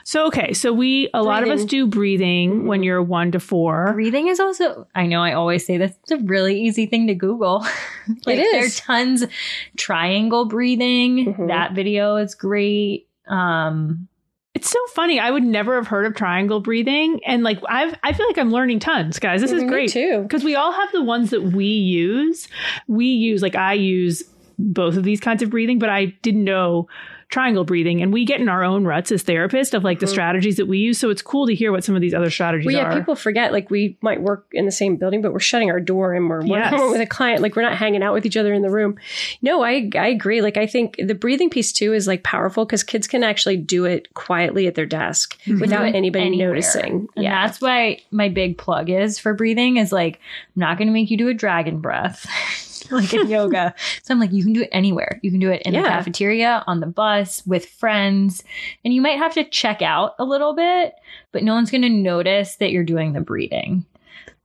[0.04, 0.54] So, okay.
[0.54, 2.86] So, we, a lot of us do breathing when Mhm.
[2.86, 3.92] you're one to four.
[3.94, 7.16] Breathing is also, I know I always say this, it's a really easy thing to
[7.16, 7.60] Google.
[8.26, 9.26] like, It There are tons
[9.78, 11.34] triangle breathing.
[11.36, 11.48] Mhm.
[11.48, 13.08] That video is great.
[13.28, 14.08] Um,
[14.54, 15.20] It's so funny.
[15.20, 17.20] I would never have heard of triangle breathing.
[17.26, 19.40] And like, I've, I feel like I'm learning tons, guys.
[19.42, 19.92] This is Me great.
[19.92, 20.24] too.
[20.24, 22.48] because we all have the ones that we use.
[22.88, 24.24] We use like I use
[24.58, 26.88] both of these kinds of breathing, but I didn't know
[27.30, 30.10] triangle breathing, and we get in our own ruts as therapists of like the Mhm.
[30.10, 30.98] strategies that we use.
[30.98, 32.72] So it's cool to hear what some of these other strategies are.
[32.72, 32.98] Well, yeah, are.
[33.00, 36.14] people forget like we might work in the same building, but we're shutting our door
[36.14, 36.72] and we're Yes.
[36.72, 37.42] working with a client.
[37.42, 38.96] Like we're not hanging out with each other in the room.
[39.42, 40.42] No, I I agree.
[40.42, 43.84] Like I think the breathing piece too is like powerful because kids can actually do
[43.84, 45.60] it quietly at their desk Mhm.
[45.60, 46.48] without anybody anywhere.
[46.50, 47.10] noticing.
[47.16, 50.16] And yeah, that's why my big plug is for breathing is like,
[50.56, 52.26] I'm not going to make you do a dragon breath
[52.92, 53.74] like in yoga.
[54.04, 55.20] So I'm like, you can do it anywhere.
[55.24, 58.44] You can do it in the cafeteria, on the bus, with friends.
[58.84, 60.94] And you might have to check out a little bit,
[61.32, 63.86] but no one's going to notice that you're doing the breathing.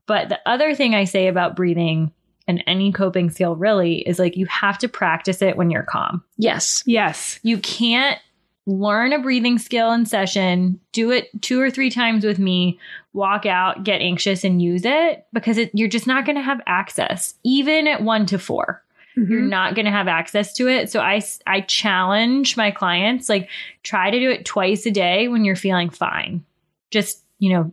[0.07, 2.13] But the other thing I say about breathing
[2.49, 6.25] and any coping skill really is like, you have to practice it when you're calm.
[6.37, 8.19] yes, yes, You can't
[8.67, 12.79] learn a breathing skill in session, do it two or three times with me,
[13.13, 16.61] walk out, get anxious, and use it because it, you're just not going to have
[16.67, 18.83] access, even at one to 4
[19.17, 19.49] You're Mhm.
[19.49, 20.91] not going to have access to it.
[20.91, 23.49] So I, I challenge my clients like,
[23.83, 26.45] try to do it twice a day when you're feeling fine.
[26.91, 27.73] Just, you know,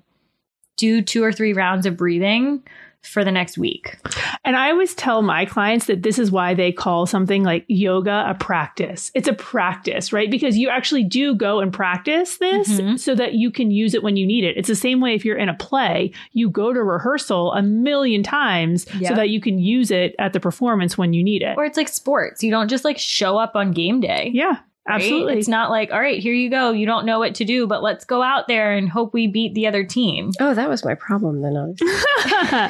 [0.76, 2.64] do two or three rounds of breathing
[3.02, 3.98] for the next week.
[4.46, 8.26] And I always tell my clients that this is why they call something like yoga
[8.28, 9.10] a practice.
[9.16, 10.30] It's a practice, right?
[10.30, 13.00] Because you actually do go and practice this Mhm.
[13.00, 14.58] so that you can use it when you need it.
[14.58, 18.22] It's the same way if you're in a play, you go to rehearsal a million
[18.22, 19.10] times Yeah.
[19.10, 21.56] so that you can use it at the performance when you need it.
[21.58, 22.44] Or it's like sports.
[22.44, 24.30] You don't just like show up on game day.
[24.34, 24.58] yeah,
[24.90, 24.96] right?
[25.02, 25.38] absolutely.
[25.38, 26.72] It's not like, all right, here you go.
[26.72, 29.54] You don't know what to do, but let's go out there and hope we beat
[29.54, 30.32] the other team.
[30.40, 31.76] Oh, that was my problem then.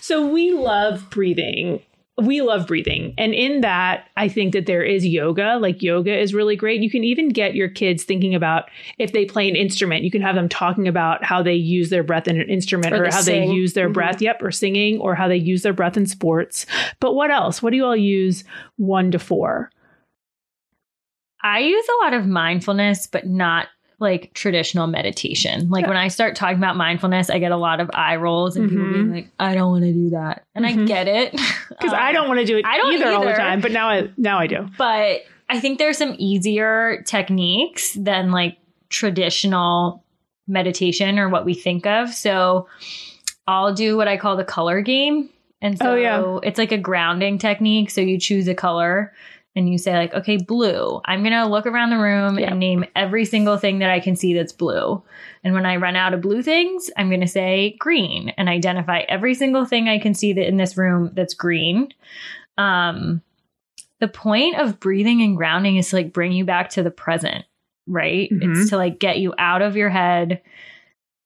[0.00, 1.80] So we love breathing.
[2.20, 3.14] We love breathing.
[3.16, 5.56] And in that, I think that there is yoga.
[5.60, 6.80] Like yoga is really great.
[6.82, 8.64] You can even get your kids thinking about
[8.98, 12.02] if they play an instrument, you can have them talking about how they use their
[12.02, 13.48] breath in an instrument Or or, they how sing.
[13.50, 13.92] they use their Mhm.
[13.92, 14.20] breath.
[14.20, 14.42] Yep.
[14.42, 16.66] Or singing or how they use their breath in sports.
[16.98, 17.62] But what else?
[17.62, 18.42] What do you all use
[18.78, 19.70] one to four?
[21.42, 23.66] I use a lot of mindfulness, but not
[24.00, 25.68] like traditional meditation.
[25.70, 25.88] Like Yeah.
[25.88, 28.84] when I start talking about mindfulness, I get a lot of eye rolls and people
[28.84, 28.92] Mhm.
[28.92, 30.44] being like, I don't want to do that.
[30.54, 30.82] And Mhm.
[30.82, 31.32] I get it.
[31.68, 33.72] Because I Um, don't want to do it I don't either, all the time, but
[33.72, 34.68] now I now I do.
[34.78, 38.56] but I think there's some easier techniques than like
[38.88, 40.04] traditional
[40.46, 42.10] meditation or what we think of.
[42.10, 42.68] So
[43.46, 45.28] I'll do what I call the color game.
[45.60, 46.38] And so Oh, yeah.
[46.42, 47.90] it's like a grounding technique.
[47.90, 49.12] So you choose a color
[49.58, 51.00] and you say like, okay, blue.
[51.04, 52.50] I'm going to look around the room Yeah.
[52.50, 55.02] and name every single thing that I can see that's blue.
[55.44, 59.00] And when I run out of blue things, I'm going to say green and identify
[59.08, 61.88] every single thing I can see that in this room that's green.
[62.56, 63.20] Um,
[64.00, 67.44] the point of breathing and grounding is to like bring you back to the present,
[67.86, 68.30] right?
[68.30, 68.56] Mhm.
[68.60, 70.40] It's to like get you out of your head,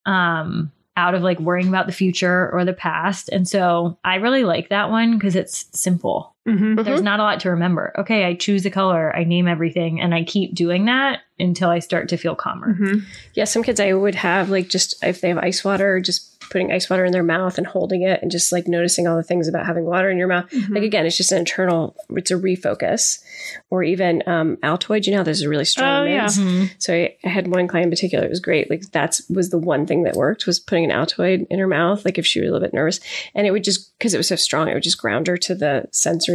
[0.06, 3.28] um, out of like worrying about the future or the past.
[3.30, 6.34] And so I really like that one because it's simple.
[6.46, 6.85] Mhm.
[6.85, 7.92] There's not a lot to remember.
[7.98, 11.78] Okay, I choose a color, I name everything, and I keep doing that until I
[11.78, 12.74] start to feel calmer.
[12.74, 13.02] Mhm.
[13.35, 16.70] Yeah, some kids I would have like just if they have ice water, just putting
[16.70, 19.48] ice water in their mouth and holding it and just like noticing all the things
[19.48, 20.50] about having water in your mouth.
[20.50, 20.74] Mm-hmm.
[20.74, 23.22] Like again, it's just an internal, it's a refocus.
[23.70, 26.28] Or even um, Altoid, you know, there's a really strong Oh, yeah.
[26.37, 26.74] mints.
[26.85, 28.68] So I, I had one client in particular, it was great.
[28.68, 32.05] Like that's was the one thing that worked was putting an Altoid in her mouth,
[32.05, 33.00] like if she was a little bit nervous.
[33.35, 35.55] And it would just, because it was so strong, it would just ground her to
[35.55, 36.31] the sensory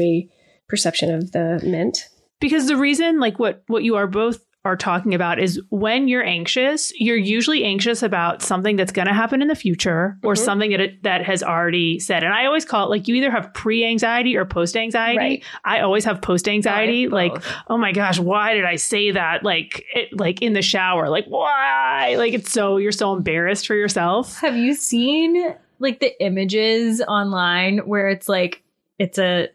[0.68, 1.98] perception of the mint.
[2.40, 6.26] because the reason like what what you are both are talking about is when you're
[6.26, 10.38] anxious you're usually anxious about something that's going to happen in the future or Mhm.
[10.38, 13.32] something that it, that has already said and i always call it like you either
[13.32, 15.44] have pre-anxiety or post-anxiety Right.
[15.64, 17.46] i always have post-anxiety like both.
[17.70, 21.26] oh my gosh why did i say that like it, like in the shower like
[21.28, 27.02] why like it's so you're so embarrassed for yourself Have you seen like the images
[27.08, 28.64] online where it's like
[29.00, 29.48] it's a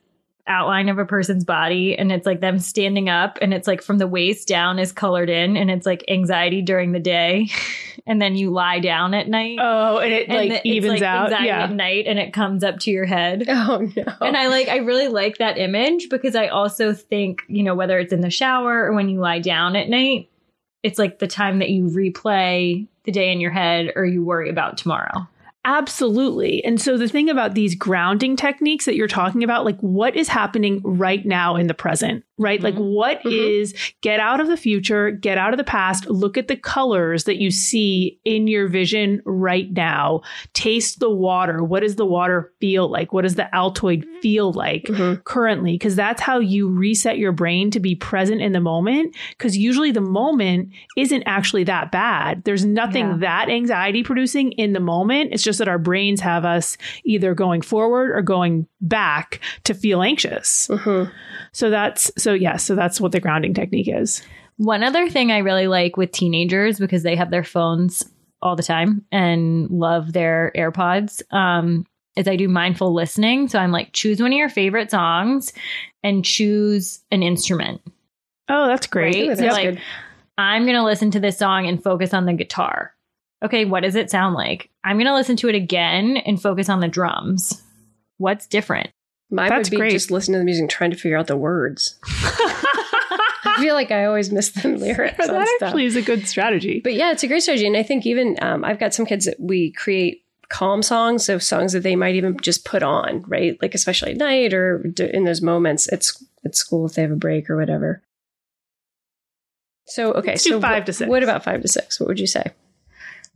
[0.49, 3.99] outline of a person's body and it's like them standing up and it's like from
[3.99, 7.49] the waist down is colored in and it's like anxiety during the day
[8.09, 11.03] and then you lie down at night oh and it and like the- evens like,
[11.03, 14.05] out anxiety yeah at night and it comes up to your head Oh no.
[14.21, 17.99] and I like I really like that image because I also think, you know, whether
[17.99, 20.29] it's in the shower or when you lie down at night,
[20.83, 24.49] it's like the time that you replay the day in your head or you worry
[24.51, 25.29] about tomorrow.
[25.65, 26.65] Absolutely.
[26.65, 30.27] And so the thing about these grounding techniques that you're talking about, like what is
[30.27, 32.61] happening right now in the present, right?
[32.63, 33.95] Like what is Mhm.
[34.03, 37.41] get out of the future, get out of the past, look at the colors that
[37.41, 40.21] you see in your vision right now.
[40.55, 41.63] Taste the water.
[41.63, 43.13] What does the water feel like?
[43.13, 45.25] What does the Altoid feel like Mhm.
[45.25, 45.73] currently?
[45.73, 49.15] Because that's how you reset your brain to be present in the moment.
[49.31, 52.43] Because usually the moment isn't actually that bad.
[52.45, 53.17] There's nothing Yeah.
[53.21, 55.31] that anxiety producing in the moment.
[55.33, 60.03] It's just that our brains have us either going forward or going back to feel
[60.03, 60.67] anxious.
[60.69, 61.11] Mhm.
[61.53, 64.23] So that's so yes, so that's what the grounding technique is.
[64.59, 68.05] One other thing I really like with teenagers because they have their phones
[68.43, 73.49] all the time and love their AirPods um, is I do mindful listening.
[73.49, 75.53] So I'm like, choose one of your favorite songs
[76.03, 77.81] and choose an instrument.
[78.49, 79.15] Oh, that's great.
[79.15, 79.31] Right?
[79.31, 79.81] Ooh, So that's like, good.
[80.37, 82.93] I'm going to listen to this song and focus on the guitar.
[83.45, 84.71] Okay, what does it sound like?
[84.85, 87.63] I'm going to listen to it again and focus on the drums.
[88.23, 88.91] What's different?
[89.31, 89.91] Mine That's would be great.
[89.93, 91.99] just listening to the music and trying to figure out the words.
[92.07, 95.69] I feel like I always miss the lyrics on that stuff.
[95.69, 96.81] actually is a good strategy.
[96.83, 97.67] But yeah, it's a great strategy.
[97.67, 101.39] And I think even um, I've got some kids that we create calm songs, so
[101.39, 103.57] songs that they might even just put on, right?
[103.63, 107.11] Like especially at night or in those moments at, s- at school if they have
[107.11, 108.03] a break or whatever.
[109.87, 111.09] So okay, Let's do so five what- to six.
[111.09, 111.99] What about five to six?
[111.99, 112.53] What would you say?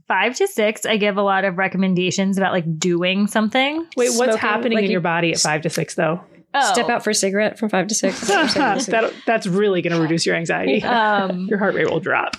[0.08, 3.78] Five to six, I give a lot of recommendations about like doing something.
[3.96, 6.20] Wait, what's Smoking, happening like in you- your body at five to six though?
[6.54, 8.20] Oh, Step out for a cigarette from five to six.
[8.28, 9.02] That what you're saying?
[9.02, 10.80] that, that's really going to reduce your anxiety.
[10.84, 12.36] Um, your heart rate will drop.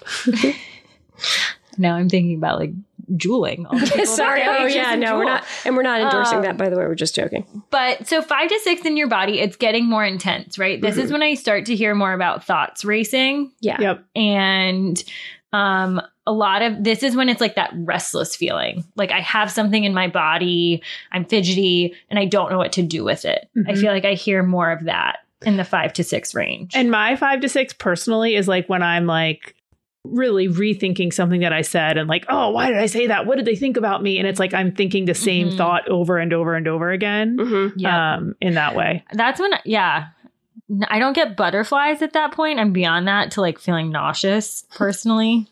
[1.77, 2.71] now I'm thinking about like
[3.15, 3.65] Juuling.
[3.69, 4.41] all the people Sorry.
[4.43, 6.57] Oh anxious yeah, and no, we're not, and we're not endorsing Um, that.
[6.57, 7.45] By the way, we're just joking.
[7.69, 10.81] But so five to six in your body, it's getting more intense, right?
[10.81, 13.51] This is when I start to hear more about thoughts racing.
[13.61, 13.79] Yeah.
[13.79, 14.05] Yep.
[14.15, 15.03] And
[15.53, 18.83] um a lot of this is when it's like that restless feeling.
[18.95, 22.83] Like I have something in my body, I'm fidgety, and I don't know what to
[22.83, 23.49] do with it.
[23.67, 23.79] I Mhm.
[23.81, 26.73] feel like I hear more of that in the five to six range.
[26.75, 29.55] And my five to six personally is like when I'm like
[30.03, 33.25] really rethinking something that I said and like, oh, why did I say that?
[33.25, 34.19] What did they think about me?
[34.19, 35.57] And it's like I'm thinking the same Mhm.
[35.57, 37.37] thought over and over and over again.
[37.37, 37.79] Mm-hmm.
[37.79, 38.15] yeah.
[38.15, 39.03] Um, in that way.
[39.13, 40.07] That's when, yeah.
[40.89, 42.59] I don't get butterflies at that point.
[42.59, 45.47] I'm beyond that to like feeling nauseous personally.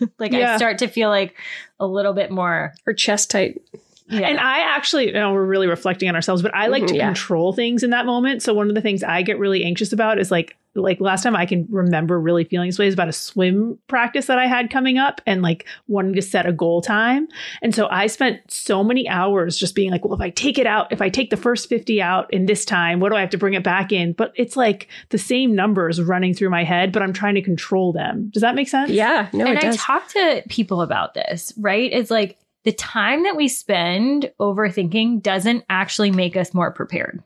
[0.18, 1.36] like I start to feel like
[1.78, 2.72] a little bit more.
[2.86, 3.60] Or chest tight.
[4.08, 4.26] Yeah.
[4.26, 6.96] And I actually, you know, we're really reflecting on ourselves, but I like Mhm, to
[6.96, 7.06] yeah.
[7.06, 8.42] control things in that moment.
[8.42, 11.34] So one of the things I get really anxious about is like, like last time
[11.34, 14.70] I can remember really feeling this way is about a swim practice that I had
[14.70, 17.26] coming up and like wanting to set a goal time.
[17.60, 20.66] And so I spent so many hours just being like, well, if I take it
[20.66, 23.30] out, if I take the first 50 out in this time, what do I have
[23.30, 24.12] to bring it back in?
[24.12, 27.92] But it's like the same numbers running through my head, but I'm trying to control
[27.92, 28.30] them.
[28.32, 28.90] Does that make sense?
[28.90, 29.28] Yeah.
[29.32, 31.90] No, and it I talk to people about this, right?
[31.92, 37.22] It's like the time that we spend overthinking doesn't actually make us more prepared.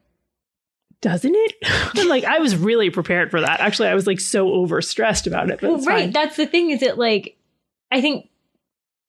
[1.05, 1.53] Doesn't it?
[1.99, 3.61] And like I was really prepared for that.
[3.61, 5.61] Actually, I was like so overstressed about it.
[5.61, 6.05] But Well, right.
[6.05, 6.11] fine.
[6.12, 7.37] That's the thing is it like,
[7.93, 8.31] I think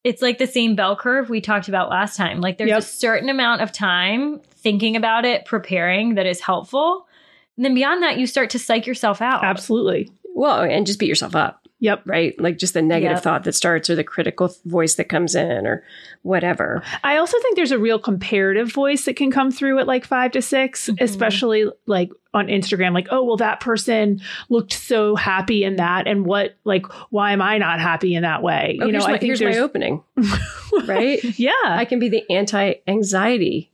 [0.03, 2.41] it's like the same bell curve we talked about last time.
[2.41, 2.79] Like there's Yep.
[2.79, 7.08] a certain amount of time thinking about it, preparing that is helpful.
[7.55, 9.43] And then beyond that, you start to psych yourself out.
[9.45, 10.12] Absolutely.
[10.36, 11.64] well, and just beat yourself up.
[11.79, 12.03] Yep.
[12.05, 12.39] right?
[12.39, 13.23] Like just the negative Yep.
[13.23, 15.83] thought that starts or the critical voice that comes in or
[16.23, 16.81] whatever.
[17.03, 20.31] I also think there's a real comparative voice that can come through at like five
[20.31, 21.01] to 6 Mhm.
[21.01, 22.93] especially like on Instagram.
[22.93, 26.07] Like, oh, well, that person looked so happy in that.
[26.07, 28.77] And what, like, why am I not happy in that way?
[28.81, 30.01] Oh, you know, here's, I my, think here's my opening,
[30.85, 31.19] right?
[31.39, 31.51] yeah.
[31.65, 33.69] I can be the anti-anxiety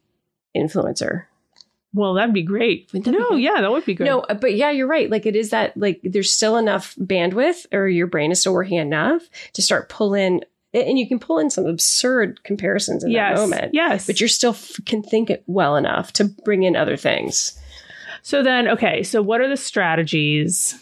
[0.55, 1.25] influencer.
[1.93, 2.89] Well, that'd be great.
[2.93, 4.05] Wouldn't that be No, yeah, that would be good.
[4.05, 5.09] No, uh, but yeah, you're right.
[5.09, 8.77] Like it is that like there's still enough bandwidth or your brain is still working
[8.77, 10.41] enough to start pull in
[10.73, 13.37] and you can pull in some absurd comparisons in yes.
[13.37, 13.73] that moment.
[13.73, 14.07] Yes.
[14.07, 17.59] But you're still f- can think it well enough to bring in other things.
[18.21, 19.03] so then, okay.
[19.03, 20.75] So what are the strategies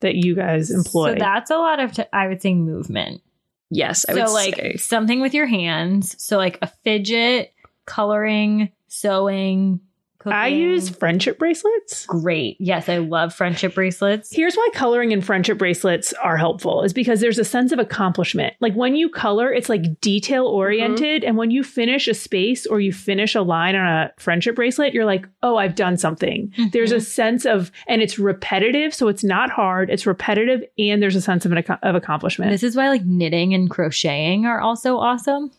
[0.00, 1.12] that you guys employ?
[1.12, 3.22] So that's a lot of, t- I would say, movement.
[3.70, 4.76] Yes, I so would like say.
[4.76, 6.16] something with your hands.
[6.22, 7.52] So like a fidget,
[7.84, 9.80] coloring, sewing.
[10.18, 10.36] Cooking.
[10.36, 12.04] I use friendship bracelets.
[12.06, 12.56] great.
[12.58, 14.30] Yes, I love friendship bracelets.
[14.32, 18.54] Here's why coloring and friendship bracelets are helpful is because there's a sense of accomplishment.
[18.58, 21.22] Like when you color, it's like detail oriented.
[21.22, 21.28] Mm-hmm.
[21.28, 24.92] And when you finish a space or you finish a line on a friendship bracelet,
[24.92, 26.48] you're like, oh, I've done something.
[26.48, 26.70] Mm-hmm.
[26.72, 28.92] There's a sense of, and it's repetitive.
[28.92, 29.88] So it's not hard.
[29.88, 30.64] It's repetitive.
[30.78, 32.50] And there's a sense of, an, of accomplishment.
[32.50, 35.52] This is why like knitting and crocheting are also awesome.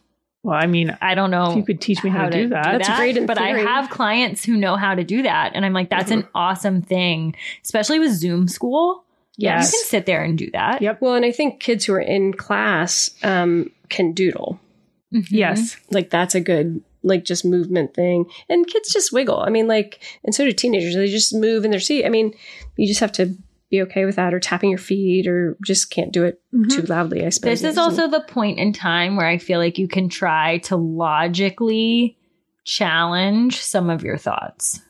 [0.44, 2.82] Well, I mean, I don't know if you could teach me how, to do that.
[2.82, 3.62] That's great but theory.
[3.62, 6.82] I have clients who know how to do that, and I'm like, that's an awesome
[6.82, 9.04] thing, especially with Zoom school.
[9.38, 9.72] Yes.
[9.72, 10.82] you can sit there and do that.
[10.82, 11.02] Yep.
[11.02, 14.60] well, and I think kids who are in class um, can doodle.
[15.14, 15.28] Mhm.
[15.32, 15.78] Yes.
[15.92, 18.26] Like that's a good like just movement thing.
[18.50, 19.40] And kids just wiggle.
[19.40, 20.96] I mean, like, and so do teenagers.
[20.96, 22.06] They just move in their seat.
[22.06, 22.34] I mean,
[22.76, 23.34] you just have to
[23.70, 26.70] be okay with that, or tapping your feet, or just can't do it Mhm.
[26.72, 27.26] too loudly.
[27.26, 30.10] I suppose This is also the point in time where I feel like you can
[30.10, 32.18] try to logically
[32.66, 34.82] challenge some of your thoughts.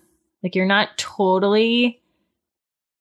[0.43, 2.01] Like you're not totally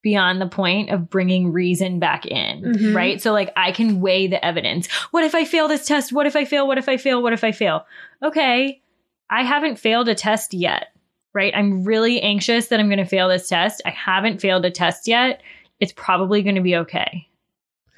[0.03, 2.95] beyond the point of bringing reason back in, Mhm.
[2.95, 3.21] right?
[3.21, 4.87] So like I can weigh the evidence.
[5.11, 6.13] What if I fail this test?
[6.13, 6.67] What if I fail?
[6.67, 7.23] What if I fail?
[7.23, 7.85] What if I fail?
[8.23, 8.81] Okay,
[9.29, 10.89] I haven't failed a test yet,
[11.35, 11.53] right?
[11.55, 13.83] I'm really anxious that I'm going to fail this test.
[13.85, 15.43] I haven't failed a test yet.
[15.81, 17.29] It's probably going to be okay.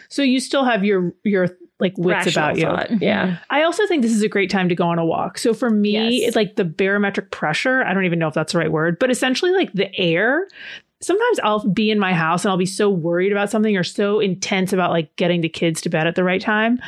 [0.09, 2.64] So you still have your, your like wits rational about you.
[2.66, 3.03] thought.
[3.03, 3.26] Yeah.
[3.26, 3.43] Mm-hmm.
[3.51, 5.39] I also think this is a great time to go on a walk.
[5.39, 6.28] So for me, Yes.
[6.28, 7.83] it's like the barometric pressure.
[7.85, 10.47] I don't even know if that's the right word, but essentially like the air.
[11.01, 14.20] Sometimes I'll be in my house and I'll be so worried about something or so
[14.20, 16.78] intense about like getting the kids to bed at the right time.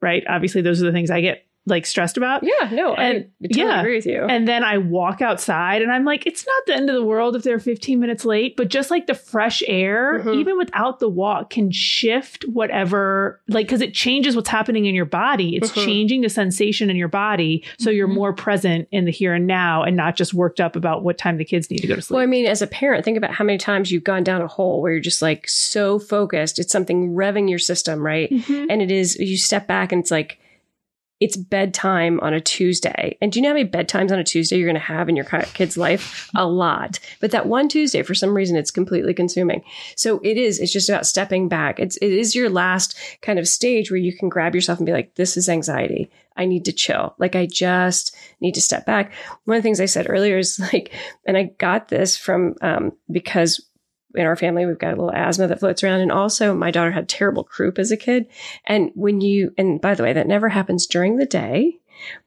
[0.00, 0.24] Right.
[0.28, 2.42] Obviously, those are the things I get like stressed about.
[2.42, 3.80] Yeah, no, I And- totally yeah.
[3.80, 4.24] agree with you.
[4.24, 7.36] And then I walk outside and I'm like, it's not the end of the world
[7.36, 10.36] if they're 15 minutes late, but just like the fresh air, Mhm.
[10.40, 15.06] even without the walk, can shift whatever, like, because it changes what's happening in your
[15.06, 15.56] body.
[15.56, 15.84] It's Mhm.
[15.86, 17.64] changing the sensation in your body.
[17.78, 18.14] So you're Mhm.
[18.14, 21.38] more present in the here and now and not just worked up about what time
[21.38, 22.16] the kids need to go to sleep.
[22.16, 24.48] Well, I mean, as a parent, think about how many times you've gone down a
[24.48, 26.58] hole where you're just like so focused.
[26.58, 28.30] It's something revving your system, right?
[28.30, 28.66] Mhm.
[28.68, 30.38] And it is, you step back and it's like,
[31.20, 33.16] it's bedtime on a Tuesday.
[33.20, 35.16] And do you know how many bedtimes on a Tuesday you're going to have in
[35.16, 36.28] your kid's life?
[36.34, 36.98] A lot.
[37.20, 39.62] But that one Tuesday, for some reason, it's completely consuming.
[39.96, 41.78] So it is, it's just about stepping back.
[41.78, 44.92] It's, it is your last kind of stage where you can grab yourself and be
[44.92, 46.10] like, this is anxiety.
[46.36, 47.14] I need to chill.
[47.18, 49.12] Like, I just need to step back.
[49.44, 50.92] One of the things I said earlier is like,
[51.24, 53.64] and I got this from, um, because
[54.14, 56.00] in our family, we've got a little asthma that floats around.
[56.00, 58.26] And also my daughter had terrible croup as a kid.
[58.64, 61.78] And when you, and by the way, that never happens during the day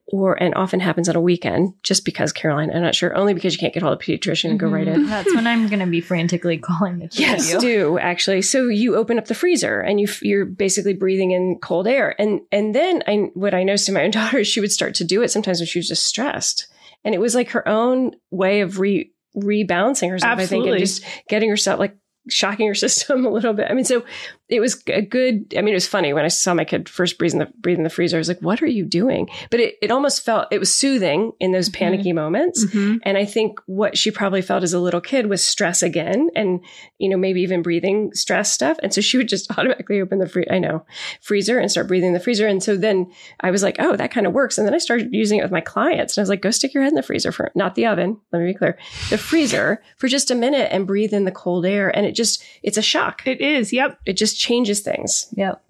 [0.08, 3.54] or, and often happens on a weekend just because Caroline, I'm not sure, only because
[3.54, 5.02] you can't get hold of a pediatrician and go right in.
[5.06, 5.10] Mhm.
[5.10, 7.60] That's when I'm going to be frantically calling the Yes, you.
[7.60, 8.42] do actually.
[8.42, 12.16] So you open up the freezer and you f- you're basically breathing in cold air,
[12.20, 14.96] and and then I what I noticed in my own daughter is she would start
[14.96, 16.68] to do it sometimes when she was just stressed,
[17.04, 20.40] and it was like her own way of re rebalancing herself.
[20.40, 21.98] I think and just getting herself like
[22.30, 23.68] shocking her system a little bit.
[23.70, 24.04] I mean, so
[24.50, 25.54] it was a good.
[25.58, 27.78] I mean, it was funny when I saw my kid first breathe in the breathe
[27.78, 28.18] in the freezer.
[28.18, 31.34] I was like, "What are you doing?" But it it almost felt it was soothing
[31.40, 31.74] in those Mhm.
[31.74, 32.66] panicky moments.
[32.66, 33.00] Mhm.
[33.04, 36.60] And I think what she probably felt as a little kid was stress again and,
[36.98, 38.78] you know, maybe even breathing stress stuff.
[38.82, 40.86] And so she would just automatically open the free, I know,
[41.22, 42.48] freezer and start breathing in the freezer.
[42.48, 43.08] And so then
[43.42, 44.58] I was like, oh, that kind of works.
[44.58, 46.16] And then I started using it with my clients.
[46.18, 48.18] And I was like, go stick your head in the freezer for, not the oven.
[48.32, 48.78] Let me be clear,
[49.10, 51.96] the freezer for just a minute and breathe in the cold air.
[51.96, 53.26] And it just, it's a shock.
[53.26, 53.74] It is.
[53.74, 54.00] Yep.
[54.06, 55.28] It just changes things.
[55.36, 55.64] Yep.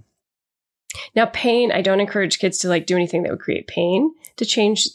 [1.16, 4.46] Now, pain, I don't encourage kids to like do anything that would create pain to
[4.46, 4.88] change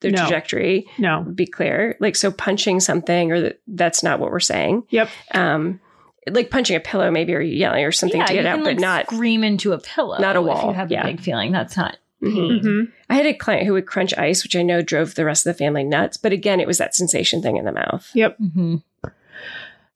[0.00, 0.22] their No.
[0.22, 1.22] trajectory No.
[1.22, 1.96] be clear.
[2.00, 4.84] Like, so punching something, or that that's not what we're saying.
[4.90, 5.08] Yep.
[5.32, 5.80] Um,
[6.28, 8.64] like punching a pillow, maybe, or yelling, or something yeah, to get you out, can,
[8.64, 9.06] but like, not.
[9.06, 10.18] scream into a pillow.
[10.18, 11.02] not a If wall, you have yeah.
[11.02, 12.32] a big feeling, that's not Mhm.
[12.32, 12.60] pain.
[12.60, 15.46] hmm I had a client who would crunch ice, which I know drove the rest
[15.46, 16.16] of the family nuts.
[16.16, 18.08] But again, it was that sensation thing in the mouth.
[18.14, 18.36] Yep.
[18.54, 18.76] hmm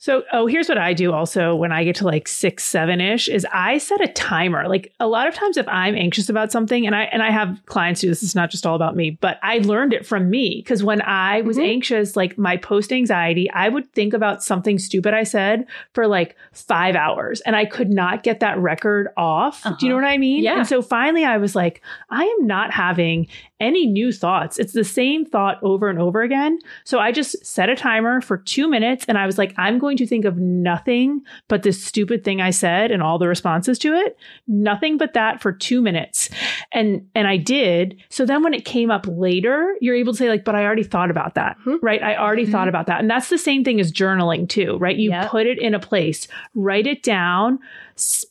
[0.05, 3.26] So, oh, here's what I do also when I get to like six, seven ish
[3.26, 4.68] is I set a timer.
[4.68, 7.59] Like a lot of times if I'm anxious about something and I, and I have
[7.64, 10.61] clients do this, it's not just all about me, but I learned it from me.
[10.64, 11.68] Cause when I was Mhm.
[11.70, 16.36] anxious, like my post anxiety, I would think about something stupid I said for like
[16.52, 19.62] five hours and I could not get that record off.
[19.62, 20.05] Do you know Uh-huh.
[20.05, 20.42] what I mean?
[20.42, 20.59] Yeah.
[20.59, 21.80] And so finally I was like,
[22.11, 23.26] I am not having
[23.59, 24.59] any new thoughts.
[24.59, 26.59] It's the same thought over and over again.
[26.84, 29.93] So I just set a timer for two minutes and I was like, I'm going
[29.97, 33.92] to think of nothing but this stupid thing I said and all the responses to
[33.95, 34.16] it.
[34.47, 36.30] Nothing but that for two minutes.
[36.72, 38.01] And and I did.
[38.11, 40.82] So then when it came up later, you're able to say, like, but I already
[40.84, 41.57] thought about that.
[41.66, 41.78] Mhm.
[41.82, 42.03] Right.
[42.03, 42.53] I already Mhm.
[42.53, 43.01] thought about that.
[43.01, 44.97] And that's the same thing as journaling too, right?
[44.97, 45.30] You Yep.
[45.30, 47.59] put it in a place, write it down,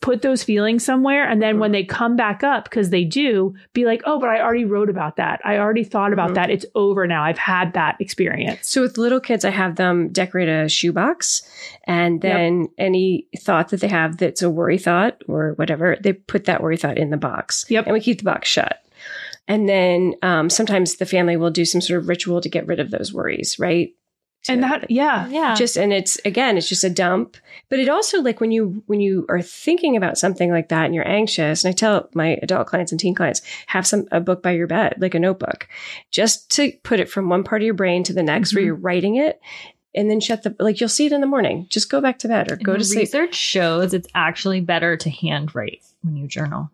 [0.01, 1.27] put those feelings somewhere.
[1.27, 4.41] And then when they come back up, because they do, be like, oh, but I
[4.41, 5.39] already wrote about that.
[5.45, 6.35] I already thought about Mhm.
[6.35, 6.49] that.
[6.49, 7.23] It's over now.
[7.23, 8.67] I've had that experience.
[8.67, 11.41] So with little kids, I have them decorate a shoebox,
[11.85, 16.45] and then any thought that they have that's a worry thought or whatever, they put
[16.45, 17.65] that worry thought in the box.
[17.69, 17.85] Yep.
[17.85, 18.79] And we keep the box shut.
[19.47, 22.79] And then um, sometimes the family will do some sort of ritual to get rid
[22.79, 23.93] of those worries, right?
[24.49, 25.27] And that, yeah.
[25.29, 25.55] Yeah.
[25.55, 27.37] just and it's again it's just a dump
[27.69, 30.93] but it also like when you when you are thinking about something like that and
[30.93, 34.43] you're anxious and i tell my adult clients and teen clients have some a book
[34.43, 35.67] by your bed like a notebook
[36.11, 38.65] just to put it from one part of your brain to the next where Mhm.
[38.65, 39.39] you're writing it
[39.95, 42.27] and then shut the like you'll see it in the morning just go back to
[42.27, 46.27] bed or go And to sleep Research shows it's actually better to handwrite when you
[46.27, 46.69] journal.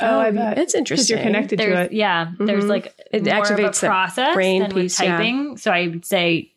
[0.00, 0.58] Oh, I bet.
[0.58, 1.92] it's interesting you're connected to it.
[1.92, 2.68] yeah, there's Mhm.
[2.68, 5.16] like It more activates of that a process brain than piece, with yeah.
[5.16, 5.56] typing.
[5.56, 6.52] So I would say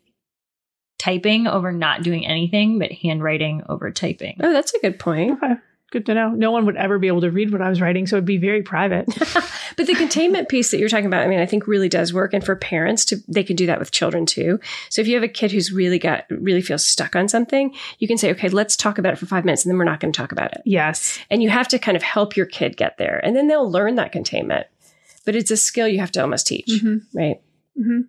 [1.01, 4.37] typing over not doing anything, but handwriting over typing.
[4.41, 5.55] oh that's a good point Okay.
[5.91, 6.29] Good to know.
[6.29, 8.37] No one would ever be able to read what I was writing, so it'd be
[8.37, 9.07] very private.
[9.75, 12.33] but the containment piece that you're talking about, I mean, I think really does work.
[12.33, 14.57] And for parents to, they can do that with children too.
[14.89, 18.07] So if you have a kid who's really got, really feels stuck on something, you
[18.07, 20.13] can say, okay, let's talk about it for five minutes and then we're not going
[20.13, 20.61] to talk about it.
[20.65, 21.19] yes.
[21.29, 23.95] And you have to kind of help your kid get there and then they'll learn
[23.95, 24.67] that containment.
[25.25, 27.01] But it's a skill you have to almost teach, Mhm.
[27.13, 27.41] right?
[27.75, 28.01] hmm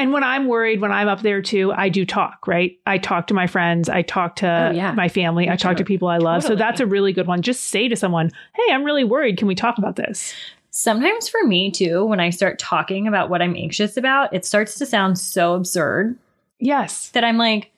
[0.00, 2.78] And when I'm worried, when I'm up there too, I do talk, right?
[2.86, 4.92] I talk to my friends, I talk to Oh, yeah.
[4.92, 6.42] my family, I talk to people I love.
[6.42, 7.42] So that's a really good one.
[7.42, 9.36] Just say to someone, hey, I'm really worried.
[9.36, 10.34] Can we talk about this?
[10.70, 14.76] Sometimes for me too, when I start talking about what I'm anxious about, it starts
[14.78, 16.16] to sound so absurd
[16.58, 17.10] Yes.
[17.10, 17.70] that I'm like,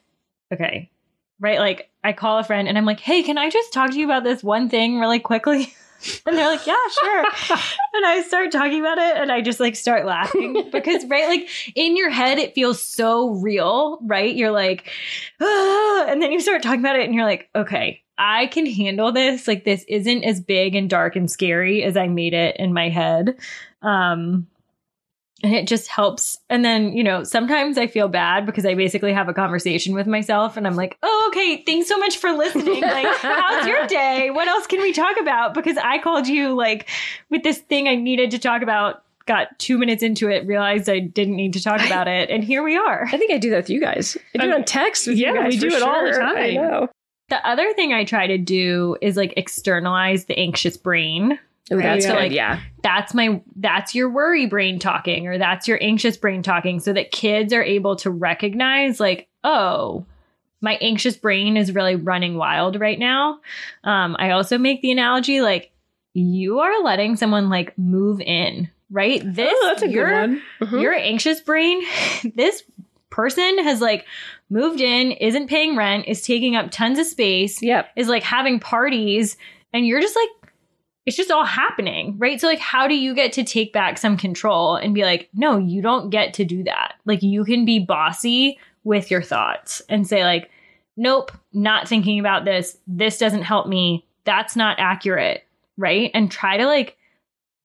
[0.53, 0.91] okay,
[1.41, 1.59] right?
[1.59, 4.05] Like I call a friend and I'm like, hey, can I just talk to you
[4.05, 5.75] about this one thing really quickly?
[6.27, 7.25] And they're like, yeah, sure.
[7.95, 11.49] and I start talking about it and I just like start laughing because, right, like
[11.75, 14.35] in your head, it feels so real, right?
[14.35, 14.91] You're like,
[15.41, 19.13] ah, and then you start talking about it and you're like, okay, I can handle
[19.13, 19.49] this.
[19.49, 22.89] Like, this isn't as big and dark and scary as I made it in my
[22.89, 23.37] head.
[23.83, 24.47] Um,
[25.43, 26.39] and it just helps.
[26.49, 30.07] And then, you know, sometimes I feel bad because I basically have a conversation with
[30.07, 32.83] myself and I'm like, oh, okay, thanks so much for listening.
[32.93, 34.31] Like, how's your day?
[34.31, 35.55] What else can we talk about?
[35.55, 36.89] Because I called you like
[37.31, 40.99] with this thing I needed to talk about, got two minutes into it, realized I
[40.99, 42.29] didn't need to talk about it.
[42.31, 43.07] And here we are.
[43.07, 44.17] I think I do that with you guys.
[44.35, 45.53] I do it Um, on text with yeah, you guys.
[45.55, 46.23] we do it all the sure.
[46.23, 46.55] I time.
[46.55, 46.89] know.
[47.29, 51.39] The other thing I try to do is like externalize the anxious brain.
[51.71, 52.07] Oh, that's.
[52.07, 52.61] Like- yeah.
[52.83, 57.13] that's my that's your worry brain talking or that's your anxious brain talking so that
[57.13, 60.05] kids are able to recognize like oh
[60.61, 63.39] my anxious brain is really running wild right now
[63.85, 65.71] um i also make the analogy like
[66.15, 70.71] you are letting someone like move in right this oh, that's a your, good one.
[70.71, 70.83] Mhm.
[70.83, 71.81] your anxious brain
[72.35, 72.65] this
[73.11, 74.05] person has like
[74.51, 77.91] moved in isn't paying rent is taking up tons of space Yep.
[77.97, 79.37] is like having parties
[79.73, 80.42] and you're just like
[81.05, 82.41] it's just all happening, right?
[82.41, 85.59] So like how do you get to take back some control and be like, "No,
[85.59, 90.07] you don't get to do that." Like you can be bossy with your thoughts and
[90.07, 90.51] say like,
[90.97, 92.79] "Nope, not thinking about this.
[92.87, 94.07] This doesn't help me.
[94.25, 95.45] That's not accurate."
[95.77, 96.11] Right?
[96.15, 96.97] And try to like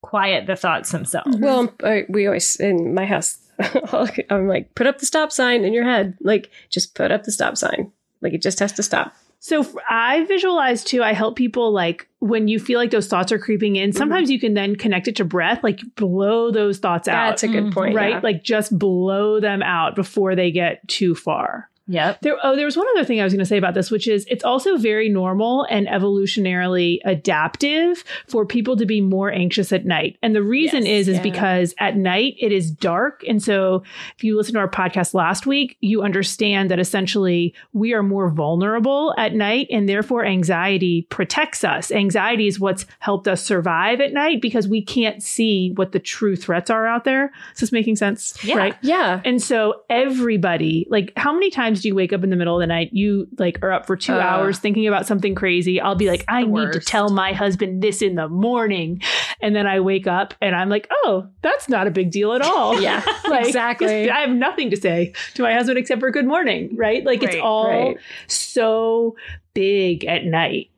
[0.02, 1.36] quiet the thoughts themselves.
[1.36, 1.44] Mm-hmm.
[1.44, 3.40] Well, I, we always in my house.
[4.30, 6.16] I'm like, put up the stop sign in your head.
[6.22, 7.92] Like, just put up the stop sign.
[8.22, 9.16] Like, it just has to stop.
[9.40, 11.04] So I visualize too.
[11.04, 13.92] I help people like when you feel like those thoughts are creeping in.
[13.92, 13.98] Mm-hmm.
[13.98, 17.30] Sometimes you can then connect it to breath, like blow those thoughts out.
[17.30, 18.12] That's a good point, right?
[18.12, 18.20] yeah.
[18.24, 21.70] Like just blow them out before they get too far.
[21.88, 22.22] Yep.
[22.22, 24.08] There, oh, there was one other thing I was going to say about this, which
[24.08, 29.86] is it's also very normal and evolutionarily adaptive for people to be more anxious at
[29.86, 30.18] night.
[30.22, 31.22] And the reason Yes, is, is yeah.
[31.24, 33.24] because at night it is dark.
[33.28, 33.84] And so
[34.18, 38.30] if you listen to our podcast last week, you understand that essentially we are more
[38.30, 41.92] vulnerable at night and therefore anxiety protects us.
[41.92, 46.36] Anxiety is what's helped us survive at night because we can't see what the true
[46.36, 47.32] threats are out there.
[47.54, 48.38] Is this making sense?
[48.44, 48.58] Yeah.
[48.58, 48.76] Right.
[48.82, 49.22] Yeah.
[49.24, 52.56] And so everybody, like how many times times do you wake up in the middle
[52.56, 52.90] of the night?
[52.92, 54.20] You like are up for two Uh.
[54.20, 55.80] hours thinking about something crazy.
[55.82, 59.02] I'll be like, I need to tell my husband this in the morning.
[59.42, 62.42] And then I wake up and I'm like, oh, that's not a big deal at
[62.42, 62.80] all.
[62.88, 64.10] Yeah, Like, exactly.
[64.18, 67.04] I have nothing to say to my husband except for good morning, right?
[67.06, 67.98] Like it's Right, all right.
[68.28, 69.16] so
[69.54, 70.70] big at night.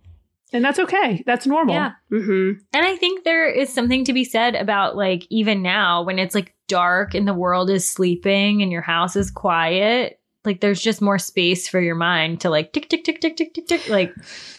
[0.52, 1.24] And that's okay.
[1.28, 1.76] That's normal.
[1.76, 1.91] Yeah.
[2.12, 2.60] Mm-hmm.
[2.74, 6.34] And I think there is something to be said about like even now when it's
[6.34, 11.02] like dark and the world is sleeping and your house is quiet, like there's just
[11.02, 14.14] more space for your mind to like tick tick tick tick tick tick tick like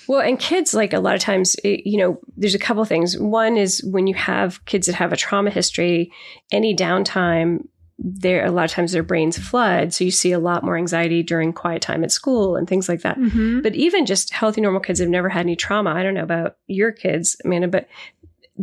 [0.07, 3.16] Well, and kids, like a lot of times, it, you know, there's a couple things.
[3.18, 6.12] One is when you have kids that have a trauma history,
[6.51, 7.66] any downtime,
[8.03, 11.22] there a lot of times their brains flood, so you see a lot more anxiety
[11.22, 13.18] during quiet time at school and things like that.
[13.18, 13.62] Mhm.
[13.62, 15.91] But even just healthy, normal kids have never had any trauma.
[15.91, 17.89] I don't know about your kids, Amanda, but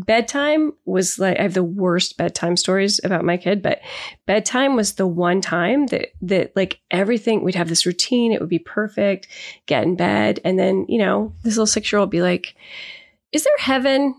[0.05, 3.81] bedtime was like I have the worst bedtime stories about my kid, but
[4.25, 8.49] bedtime was the one time that that like everything we'd have this routine, it would
[8.49, 9.27] be perfect,
[9.65, 12.55] get in bed, and then, you know, this little six year old be like,
[13.31, 14.15] Is there heaven?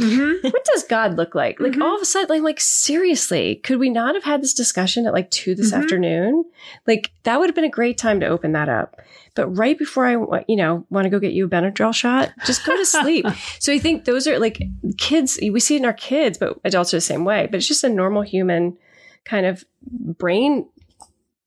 [0.00, 0.42] Mhm.
[0.44, 1.60] What does God look like?
[1.60, 1.82] Like Mhm.
[1.82, 5.12] all of a sudden, like, like seriously, could we not have had this discussion at
[5.12, 5.78] like two this Mhm.
[5.82, 6.44] afternoon?
[6.86, 8.96] Like that would have been a great time to open that up.
[9.36, 12.64] But right before I, you know, want to go get you a Benadryl shot, just
[12.66, 13.26] go to sleep.
[13.60, 14.60] so I think those are like
[14.98, 15.38] kids.
[15.40, 17.46] We see it in our kids, but adults are the same way.
[17.50, 18.76] But it's just a normal human
[19.24, 20.66] kind of brain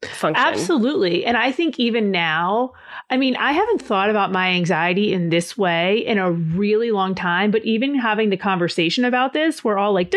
[0.06, 0.43] function.
[0.45, 1.26] Absolutely.
[1.26, 2.74] And I think even now,
[3.10, 7.14] I mean, I haven't thought about my anxiety in this way in a really long
[7.14, 10.12] time, but even having the conversation about this, we're all like,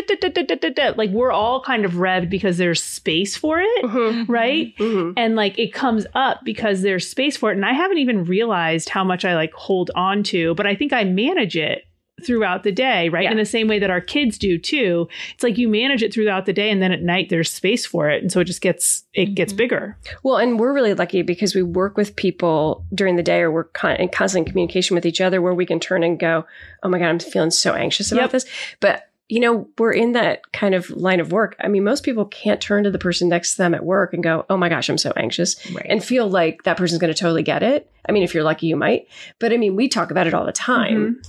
[0.96, 4.28] like we're all kind of revved because there's space for it, Mhm.
[4.28, 4.74] right?
[4.78, 5.14] Mhm.
[5.16, 7.56] And like it comes up because there's space for it.
[7.56, 10.92] And I haven't even realized how much I like hold on to, but I think
[10.92, 11.84] I manage it
[12.24, 13.24] throughout the day, right?
[13.24, 13.30] Yeah.
[13.32, 15.06] In the same way that our kids do too.
[15.34, 18.08] It's like you manage it throughout the day and then at night there's space for
[18.08, 18.22] it.
[18.22, 19.56] And so it just gets, it gets Mhm.
[19.58, 19.98] bigger.
[20.22, 23.64] Well, and we're really lucky because we work with people during the day or we're
[23.64, 26.46] con- in constant communication with each other where we can turn and go,
[26.82, 28.30] oh my God, I'm feeling so anxious about Yep.
[28.32, 28.46] this.
[28.80, 31.54] But, you know, we're in that kind of line of work.
[31.60, 34.22] I mean, most people can't turn to the person next to them at work and
[34.22, 35.84] go, oh my gosh, I'm so anxious right.
[35.88, 37.90] and feel like that person's going to totally get it.
[38.08, 39.06] I mean, if you're lucky, you might.
[39.38, 41.20] But I mean, we talk about it all the time.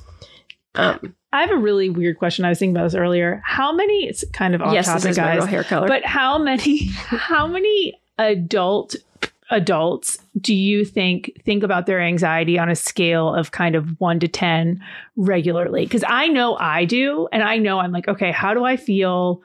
[0.77, 2.45] Um, I have a really weird question.
[2.45, 3.41] I was thinking about this earlier.
[3.43, 4.07] How many?
[4.07, 5.45] It's kind of off yes, topic, guys.
[5.45, 5.87] hair color.
[5.87, 6.85] But how many?
[6.87, 8.95] How many adult
[9.49, 14.19] adults do you think think about their anxiety on a scale of kind of one
[14.19, 14.83] to ten
[15.15, 15.83] regularly?
[15.83, 19.41] Because I know I do, and I know I'm like, okay, how do I feel?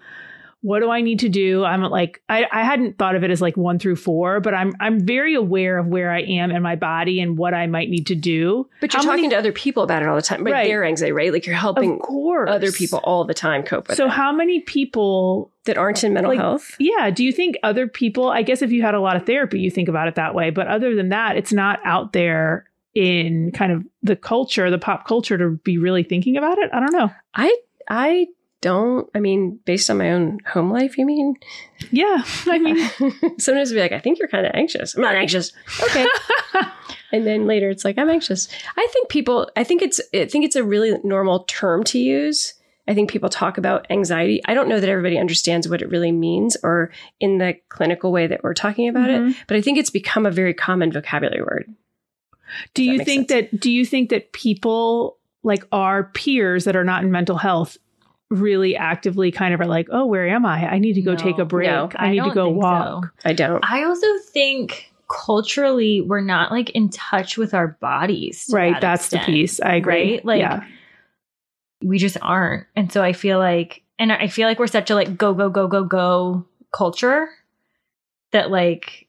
[0.62, 1.64] What do I need to do?
[1.64, 4.72] I'm like, I, I hadn't thought of it as like one through four, but I'm
[4.80, 8.06] I'm very aware of where I am in my body and what I might need
[8.06, 8.68] to do.
[8.80, 10.44] But you're How talking many- to other people about it all the time.
[10.44, 10.68] Like Right.
[10.68, 11.32] their anxiety, right?
[11.32, 12.00] Like you're helping
[12.48, 16.02] other people all the time cope with So it So how many people that aren't
[16.04, 16.76] in mental like, health.
[16.78, 17.10] Yeah.
[17.10, 19.70] Do you think other people, I guess if you had a lot of therapy, you
[19.70, 20.50] think about it that way.
[20.50, 25.06] But other than that, it's not out there in kind of the culture, the pop
[25.06, 26.70] culture to be really thinking about it.
[26.72, 27.10] I don't know.
[27.34, 27.56] I
[27.88, 28.26] I
[28.62, 29.10] don't.
[29.14, 31.34] I mean, based on my own home life, you mean?
[31.90, 32.22] Yeah.
[32.46, 32.76] I mean,
[33.38, 34.94] Sometimes I'll be like, I think you're kind of anxious.
[34.94, 35.52] I'm not anxious.
[35.82, 36.06] Okay.
[37.12, 38.48] and then later it's like, I'm anxious.
[38.76, 39.50] I think people.
[39.56, 40.00] I think it's.
[40.14, 42.54] I think it's a really normal term to use.
[42.88, 44.40] I think people talk about anxiety.
[44.46, 46.90] I don't know that everybody understands what it really means or
[47.20, 49.36] in the clinical way that we're talking about it, Mhm.
[49.46, 51.72] but I think it's become a very common vocabulary word.
[52.74, 56.74] do that you makes think that, do you think that people like our peers that
[56.76, 57.78] are not in mental health
[58.32, 60.66] really actively kind of are like, oh, where am I?
[60.68, 61.16] I need to go No.
[61.18, 61.68] take a break.
[61.68, 63.04] No, I need to go think walk.
[63.04, 63.10] so.
[63.24, 63.64] I don't.
[63.68, 68.48] I also think culturally we're not like in touch with our bodies.
[68.50, 68.72] Right.
[68.72, 69.60] that That's the piece.
[69.60, 70.14] I agree.
[70.14, 70.24] Right?
[70.24, 70.64] Like yeah.
[71.82, 72.66] we just aren't.
[72.74, 75.50] And so I feel like and I feel like we're such a like go go
[75.50, 77.28] go go go culture
[78.32, 79.06] that like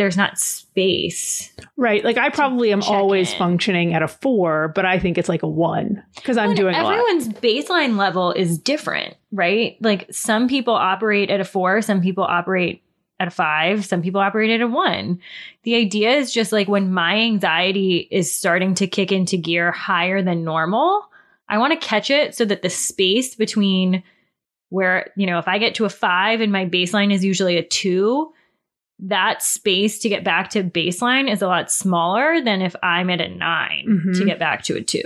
[0.00, 1.52] there's not space.
[1.76, 2.02] Right.
[2.02, 3.38] Like I probably am always in.
[3.38, 7.28] functioning at a four, but I think it's like a one because I'm doing everyone's
[7.28, 9.76] baseline level is different, right?
[9.82, 12.82] Like some people operate at a four, some people operate
[13.18, 15.20] at a five, some people operate at a one.
[15.64, 20.22] The idea is just like when my anxiety is starting to kick into gear higher
[20.22, 21.10] than normal,
[21.46, 24.02] I want to catch it so that the space between
[24.70, 27.62] where, you know, if I get to a five and my baseline is usually a
[27.62, 28.32] two,
[29.02, 33.20] that space to get back to baseline is a lot smaller than if I'm at
[33.20, 34.18] a 9 Mhm.
[34.18, 35.02] to get back to a two.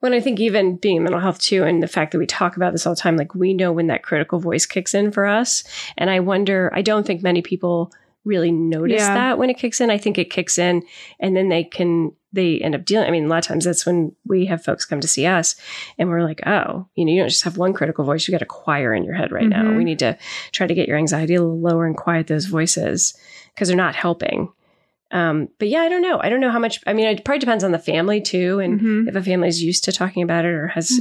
[0.00, 2.72] When I think even being mental health too, and the fact that we talk about
[2.72, 5.64] this all the time, like we know when that critical voice kicks in for us.
[5.96, 7.92] And I wonder, I don't think many people
[8.24, 9.14] really notice Yeah.
[9.14, 9.90] that when it kicks in.
[9.90, 10.82] I think it kicks in
[11.18, 13.08] and then they can, they end up dealing.
[13.08, 15.56] I mean, a lot of times that's when we have folks come to see us
[15.98, 18.42] and we're like, oh, you know, you don't just have one critical voice, you got
[18.42, 19.62] a choir in your head right now.
[19.64, 19.76] Mhm.
[19.78, 20.18] We need to
[20.52, 23.14] try to get your anxiety a little lower and quiet those voices
[23.54, 24.52] because they're not helping.
[25.12, 26.20] Um, but yeah, I don't know.
[26.22, 26.78] I don't know how much.
[26.86, 29.08] I mean, it probably depends on the family too, and Mhm.
[29.08, 31.00] if a family's used to talking about it or has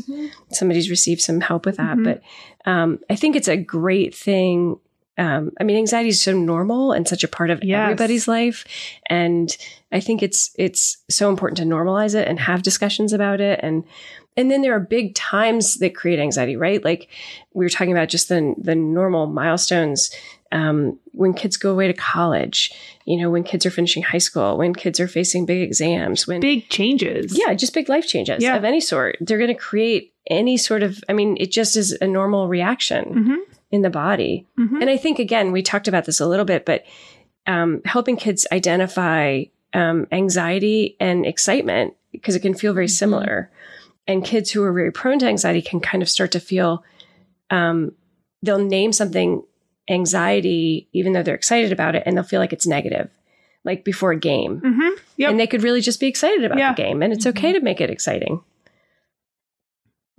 [0.52, 1.96] somebody's received some help with that.
[1.98, 2.04] Mhm.
[2.06, 2.22] But
[2.66, 4.78] um, I think it's a great thing.
[5.20, 7.84] Um, I mean, anxiety is so normal and such a part of Yes.
[7.84, 8.66] everybody's life,
[9.08, 9.56] and
[9.92, 13.60] I think it's it's so important to normalize it and have discussions about it.
[13.62, 13.84] And
[14.38, 16.84] and then there are big times that create anxiety, right?
[16.84, 17.10] Like
[17.54, 20.10] we were talking about just the the normal milestones
[20.52, 22.72] um, when kids go away to college.
[23.06, 26.40] You know, when kids are finishing high school, when kids are facing big exams, when
[26.42, 27.38] Big changes.
[27.38, 28.56] yeah, just big life changes Yeah.
[28.56, 29.18] of any sort.
[29.20, 33.04] They're going to create any sort of, I mean, it just is a normal reaction
[33.16, 33.49] Mhm.
[33.72, 34.48] In the body.
[34.58, 34.82] Mhm.
[34.82, 36.84] And I think, again, we talked about this a little bit, but
[37.48, 39.44] um, helping kids identify
[39.74, 43.52] um, anxiety and excitement, because it can feel very similar.
[44.08, 46.84] And kids who are very prone to anxiety can kind of start to feel,
[47.52, 47.92] um,
[48.42, 49.44] they'll name something
[49.90, 53.10] anxiety, even though they're excited about it, and they'll feel like it's negative,
[53.64, 54.92] like before a game Mhm.
[55.18, 55.30] Yep.
[55.32, 56.74] and they could really just be excited about Yeah.
[56.74, 58.42] the game and it's okay to make it exciting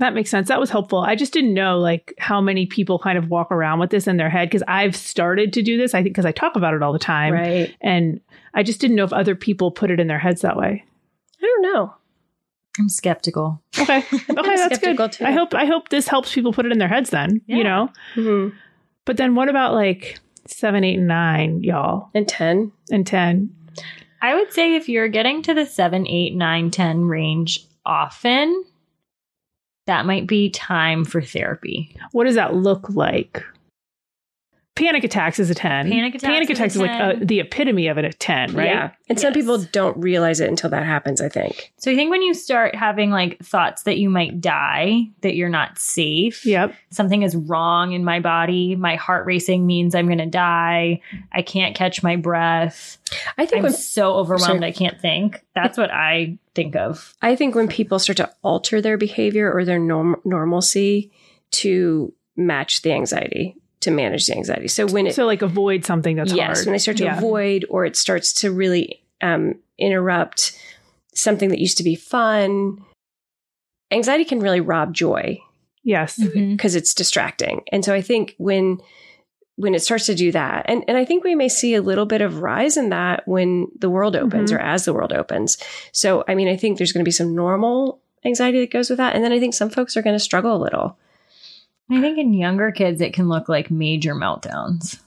[0.01, 0.49] That makes sense.
[0.49, 0.99] That was helpful.
[1.01, 4.17] I just didn't know like how many people kind of walk around with this in
[4.17, 5.95] their head because I've started to do this.
[5.95, 8.21] I think because I talk about it all the time, right and
[8.55, 10.85] I just didn't know if other people put it in their heads that way.
[11.39, 11.95] i don't know
[12.79, 13.61] I'm skeptical.
[13.79, 14.13] Okay, okay,
[14.57, 15.13] that's skeptical, good.
[15.13, 15.25] too.
[15.27, 17.11] I hope I hope this helps people put it in their heads.
[17.11, 17.57] Then Yeah.
[17.57, 17.91] you know.
[18.17, 18.53] Mhm.
[19.05, 23.51] But then what about like seven, eight, nine, y'all, and 10 and ten?
[24.23, 28.65] I would say if you're getting to the 7, 8, 9, 10 range often,
[29.87, 31.97] that might be time for therapy.
[32.13, 33.43] What does that look like?
[34.77, 35.91] Panic attacks is a ten.
[35.91, 37.27] Panic attacks Panic is a attacks is like uh 10.
[37.27, 38.67] the epitome of it a ten, right?
[38.67, 39.35] yeah and some Yes.
[39.35, 42.75] people don't realize it until that happens i think So I think when you start
[42.75, 46.75] having like thoughts that you might die, that you're not safe, Yep.
[46.91, 51.01] something is wrong in my body, my heart racing means I'm going to die,
[51.33, 52.97] I can't catch my breath,
[53.37, 54.67] i think I'm when so overwhelmed Sorry.
[54.69, 55.45] I can't think.
[55.55, 57.13] That's what I think of.
[57.21, 61.11] i think when people start to alter their behavior or their norm- normalcy
[61.53, 66.17] to match the anxiety to manage the anxiety so when it So like avoid something
[66.17, 66.67] that's yes hard.
[66.67, 67.17] when they start to Yeah.
[67.19, 70.59] avoid or it starts to really um, interrupt
[71.15, 72.79] something that used to be fun
[73.91, 75.39] anxiety can really rob joy
[75.83, 76.19] Yes.
[76.21, 76.53] Mm-hmm.
[76.57, 77.63] because it's distracting.
[77.73, 78.79] And so I think when
[79.57, 82.07] when it starts to do that, and, and I think we may see a little
[82.07, 84.57] bit of rise in that when the world opens Mhm.
[84.57, 85.59] or as the world opens.
[85.93, 88.99] So I mean, I think there's going to be some normal anxiety that goes with
[88.99, 89.15] that.
[89.15, 90.99] And then I think some folks are going to struggle a little.
[91.91, 95.01] I think in younger kids, it can look like major meltdowns.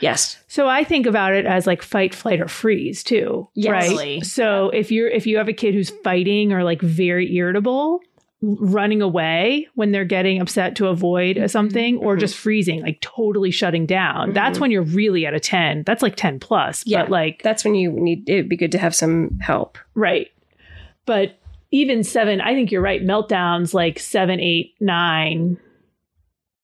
[0.00, 0.36] Yes.
[0.46, 3.48] So I think about it as like fight, flight, or freeze too.
[3.54, 3.94] Yes.
[3.96, 4.24] Right.
[4.26, 8.00] So if you're if you have a kid who's fighting or like very irritable,
[8.42, 12.20] running away when they're getting upset to avoid a something, or Mhm.
[12.20, 14.34] just freezing, like totally shutting down.
[14.34, 14.60] That's Mhm.
[14.60, 15.82] when you're really at a 10.
[15.86, 16.82] That's like 10 plus.
[16.86, 17.02] Yeah.
[17.04, 19.78] But like That's when you need, it'd be good to have some help.
[19.94, 20.28] Right.
[21.06, 21.38] But
[21.70, 23.02] even seven, I think you're right.
[23.02, 25.65] Meltdowns like seven, eight, nine, I-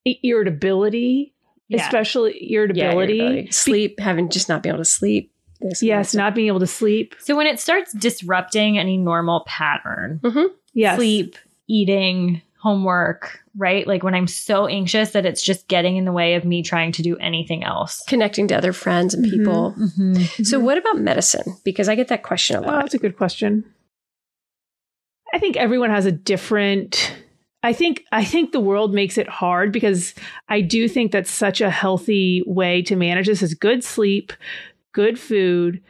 [0.05, 1.33] irritability,
[1.69, 1.85] Yeah.
[1.85, 3.15] especially irritability.
[3.15, 3.51] Yeah, irritability.
[3.53, 5.31] Sleep, having just not being able to sleep.
[5.61, 7.15] This and Yes, not being able to sleep.
[7.21, 10.21] So when it starts disrupting any normal pattern,
[10.75, 10.97] Yes.
[10.97, 11.37] sleep,
[11.69, 13.87] eating, homework, right?
[13.87, 16.93] Like when I'm so anxious that it's just getting in the way of me trying
[16.93, 18.03] to do anything else.
[18.09, 19.31] Connecting to other friends and Mhm.
[19.31, 19.75] people.
[19.79, 20.43] Mm-hmm.
[20.45, 21.57] So, what about medicine?
[21.65, 22.81] Because I get that question a Oh, lot.
[22.83, 23.65] that's a good question.
[25.35, 27.17] I think everyone has a different
[27.63, 30.15] I think I think the world makes it hard because
[30.49, 34.33] I do think that's such a healthy way to manage this is good sleep,
[34.93, 35.81] good food,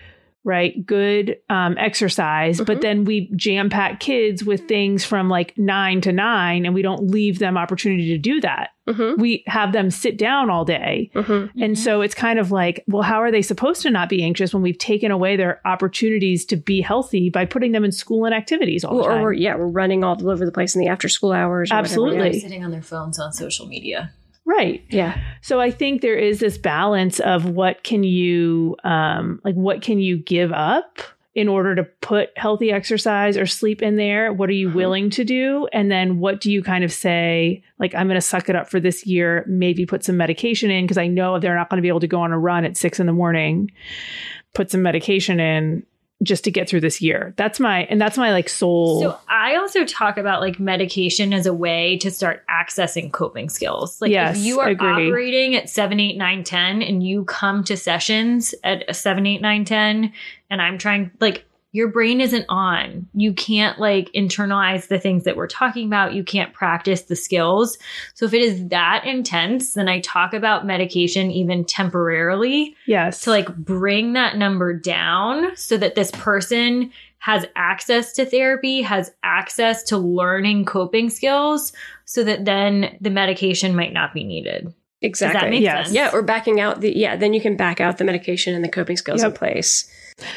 [0.44, 0.84] right?
[0.84, 2.60] Good um, exercise.
[2.60, 2.80] But Mhm.
[2.80, 7.08] then we jam pack kids with things from like nine to nine, and we don't
[7.10, 8.70] leave them opportunity to do that.
[8.88, 9.18] Mhm.
[9.18, 11.10] We have them sit down all day.
[11.14, 11.50] Mhm.
[11.60, 14.52] And so it's kind of like, well, how are they supposed to not be anxious
[14.52, 18.34] when we've taken away their opportunities to be healthy by putting them in school and
[18.34, 19.18] activities all the Or, time?
[19.20, 21.70] or we're, yeah, we're running all over the place in the after school hours.
[21.70, 22.32] or Absolutely.
[22.32, 22.40] yeah.
[22.40, 24.10] Sitting on their phones on social media.
[24.52, 24.84] Right.
[24.90, 25.18] Yeah.
[25.40, 29.98] So I think there is this balance of what can you, um, like, what can
[29.98, 30.98] you give up
[31.34, 34.32] in order to put healthy exercise or sleep in there?
[34.32, 34.74] What are you Mhm.
[34.74, 35.66] willing to do?
[35.72, 38.68] And then what do you kind of say, like, I'm going to suck it up
[38.68, 41.82] for this year, maybe put some medication in because I know they're not going to
[41.82, 43.70] be able to go on a run at six in the morning.
[44.54, 45.84] Put some medication in
[46.22, 47.34] just to get through this year.
[47.36, 49.02] That's my, and that's my like soul.
[49.02, 54.00] So I also talk about like medication as a way to start accessing coping skills.
[54.00, 55.08] Like Yes, if you are agree.
[55.08, 59.40] operating at 7, 8, 9, 10 and you come to sessions at a 7, 8,
[59.40, 60.12] 9, 10
[60.50, 61.44] and I'm trying like
[61.74, 63.08] your brain isn't on.
[63.14, 66.12] You can't like internalize the things that we're talking about.
[66.14, 67.78] You can't practice the skills.
[68.14, 73.22] So if it is that intense, then I talk about medication even temporarily Yes.
[73.22, 79.10] to like bring that number down so that this person has access to therapy, has
[79.22, 81.72] access to learning coping skills
[82.04, 84.74] so that then the medication might not be needed.
[85.00, 85.32] Exactly.
[85.34, 85.86] Does that make Yes.
[85.86, 85.94] sense?
[85.96, 88.68] yeah, or backing out the yeah, then you can back out the medication and the
[88.68, 89.88] coping skills in place.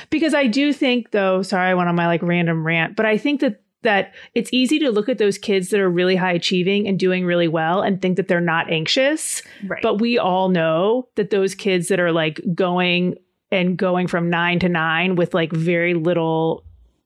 [0.10, 3.18] Because I do think though, sorry, I went on my like random rant, but I
[3.18, 6.88] think that that it's easy to look at those kids that are really high achieving
[6.88, 9.42] and doing really well and think that they're not anxious.
[9.66, 9.82] Right.
[9.82, 13.16] But we all know that those kids that are like going
[13.52, 16.66] and going from nine to nine with like very little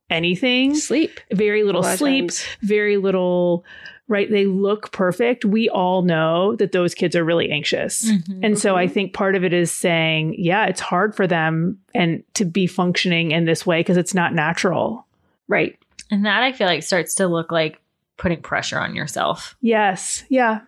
[0.10, 1.20] anything, Sleep.
[1.32, 2.46] very little a lot of sleep, times.
[2.62, 3.66] very little,
[4.10, 4.30] right?
[4.30, 5.46] They look perfect.
[5.46, 8.12] We all know that those kids are really anxious.
[8.12, 8.40] Mhm.
[8.44, 12.24] And so I think part of it is saying, yeah, it's hard for them and
[12.34, 15.06] to be functioning in this way because it's not natural.
[15.48, 15.78] Right.
[16.12, 17.80] And that I feel like starts to look like
[18.18, 19.56] putting pressure on yourself.
[19.62, 20.26] Yes.
[20.28, 20.62] Yeah.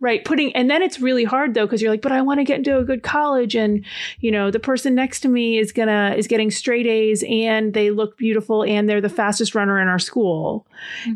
[0.00, 0.24] Right.
[0.24, 2.58] Putting, and then it's really hard though, because you're like, but I want to get
[2.58, 3.54] into a good college.
[3.54, 3.84] And,
[4.20, 7.90] you know, the person next to me is gonna, is getting straight A's and they
[7.90, 10.66] look beautiful and they're the fastest runner in our school.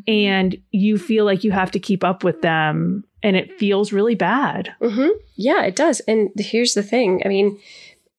[0.06, 4.14] And you feel like you have to keep up with them and it feels really
[4.14, 4.74] bad.
[4.82, 6.00] hmm Yeah, it does.
[6.00, 7.22] And here's the thing.
[7.24, 7.58] I mean,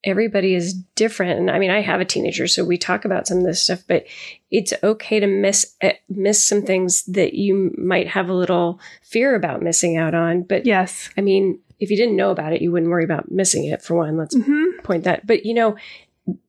[0.06, 1.38] everybody is different.
[1.38, 3.82] And I mean, I have a teenager, so we talk about some of this stuff,
[3.86, 4.06] but
[4.50, 9.34] it's okay to miss eh, miss some things that you might have a little fear
[9.34, 10.42] about missing out on.
[10.42, 11.10] But Yes.
[11.18, 13.96] I mean, if you didn't know about it, you wouldn't worry about missing it for
[13.96, 14.16] one.
[14.16, 15.26] Let's hmm point that.
[15.26, 15.76] But you know,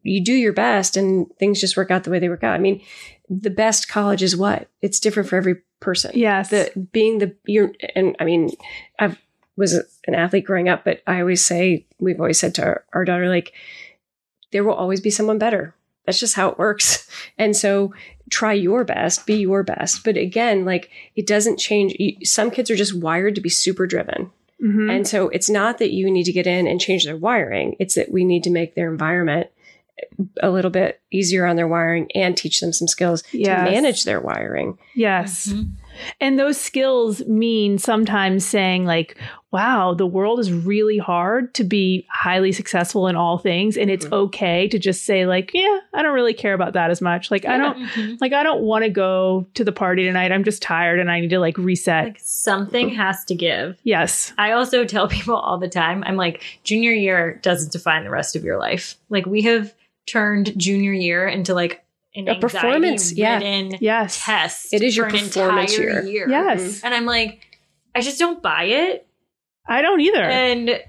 [0.03, 2.55] you do your best and things just work out the way they work out.
[2.55, 2.82] I mean,
[3.30, 4.70] the best college is what?
[4.82, 6.12] It's different for every person.
[6.14, 6.49] Yes.
[6.49, 8.51] The being the you're and I mean,
[8.99, 9.18] I've
[9.58, 9.74] was
[10.05, 13.28] an athlete growing up, but I always say we've always said to our, our daughter,
[13.28, 13.51] like,
[14.51, 15.74] there will always be someone better.
[16.05, 17.10] That's just how it works.
[17.39, 17.93] And so
[18.32, 20.03] try your best, be your best.
[20.03, 21.95] But again, like it doesn't change.
[21.99, 24.32] You, some kids are just wired to be super driven.
[24.64, 24.91] Mhm.
[24.91, 27.76] And so it's not that you need to get in and change their wiring.
[27.80, 29.47] It's that we need to make their environment
[30.41, 33.66] a little bit easier on their wiring and teach them some skills Yes.
[33.68, 34.78] to manage their wiring.
[34.95, 35.47] Yes.
[35.47, 35.70] Mhm.
[36.21, 39.17] And those skills mean sometimes saying, like,
[39.51, 43.77] wow, the world is really hard to be highly successful in all things.
[43.77, 44.11] And it's Mhm.
[44.13, 47.31] okay to just say, like, yeah, I don't really care about that as much.
[47.31, 47.77] Like, I don't.
[47.77, 48.17] Mhm.
[48.19, 50.31] Like I don't want to go to the party tonight.
[50.31, 52.03] I'm just tired and I need to like reset.
[52.05, 53.77] Like something has to give.
[53.83, 54.33] yes.
[54.37, 58.35] I also tell people all the time, I'm like, junior year doesn't define the rest
[58.35, 58.95] of your life.
[59.09, 59.73] Like we have
[60.05, 61.83] turned junior year into like
[62.18, 63.39] an A performance, yeah.
[63.80, 64.24] Yes.
[64.24, 64.74] test.
[64.74, 66.28] It is your performance entire year.
[66.28, 66.61] Yes.
[66.61, 66.86] Mm-hmm.
[66.86, 67.59] And I'm like,
[67.95, 69.07] I just don't buy it.
[69.68, 70.24] I don't either.
[70.24, 70.82] And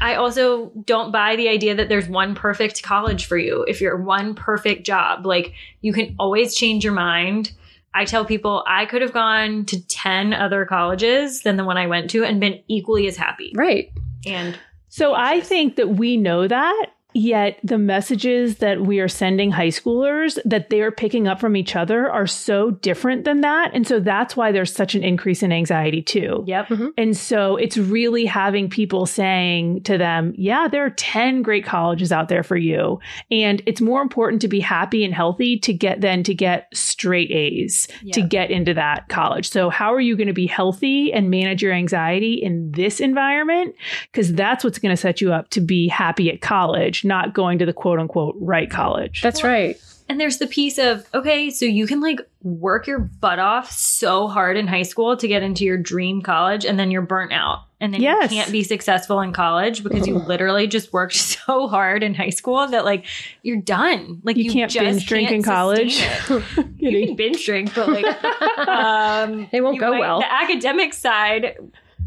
[0.00, 3.64] I also don't buy the idea that there's one perfect college for you.
[3.68, 7.52] If you're one perfect job, like you can always change your mind.
[7.94, 11.86] I tell people I could have gone to 10 other colleges than the one I
[11.86, 13.52] went to and been equally as happy.
[13.54, 13.92] Right.
[14.26, 14.58] And
[14.88, 19.68] So I think that we know that, yet the messages that we are sending high
[19.68, 23.70] schoolers that they are picking up from each other are so different than that.
[23.72, 26.44] And so that's why there's such an increase in anxiety too.
[26.46, 26.68] yep.
[26.68, 26.88] Mm-hmm.
[26.98, 32.10] And so it's really having people saying to them, yeah, there are 10 great colleges
[32.10, 32.98] out there for you.
[33.30, 37.30] And it's more important to be happy and healthy to get than to get straight
[37.30, 39.48] A's to get into that college.
[39.48, 43.74] So how are you going to be healthy and manage your anxiety in this environment?
[44.10, 47.58] Because that's what's going to set you up to be happy at college, not going
[47.58, 49.22] to the quote unquote right college.
[49.22, 49.76] That's right.
[50.06, 54.28] And there's the piece of, okay, so you can like work your butt off so
[54.28, 57.60] hard in high school to get into your dream college and then you're burnt out.
[57.80, 58.30] And then Yes.
[58.30, 61.14] you can't be successful in college because you literally just worked
[61.46, 63.06] so hard in high school that like
[63.42, 64.20] you're done.
[64.24, 65.94] Like You you, can't just binge drink can't in college.
[65.96, 68.04] sustain you can binge drink, but like
[68.68, 70.20] um It won't go might- well.
[70.20, 71.56] The academic side,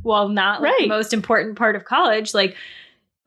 [0.03, 0.81] while not like, Right.
[0.81, 2.55] the most important part of college, like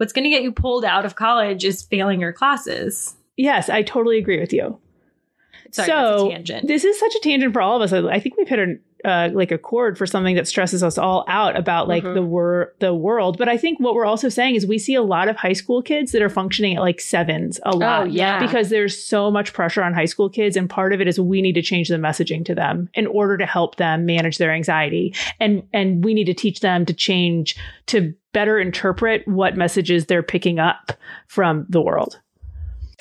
[0.00, 3.14] what's gonna get you pulled out of college is failing your classes.
[3.36, 4.78] yes, I totally agree with you.
[5.72, 6.68] Sorry, so that's a tangent.
[6.68, 7.92] this is such a tangent for all of us.
[7.92, 10.98] I, I think we've hit a uh, like a chord for something that stresses us
[10.98, 12.14] all out about like Mhm.
[12.14, 13.38] the wor- the world.
[13.38, 15.82] But I think what we're also saying is we see a lot of high school
[15.82, 18.02] kids that are functioning at like sevens a lot.
[18.02, 18.40] Oh, yeah.
[18.40, 21.40] because there's so much pressure on high school kids, and part of it is we
[21.42, 25.14] need to change the messaging to them in order to help them manage their anxiety,
[25.38, 30.22] and and we need to teach them to change to better interpret what messages they're
[30.22, 30.92] picking up
[31.26, 32.20] from the world.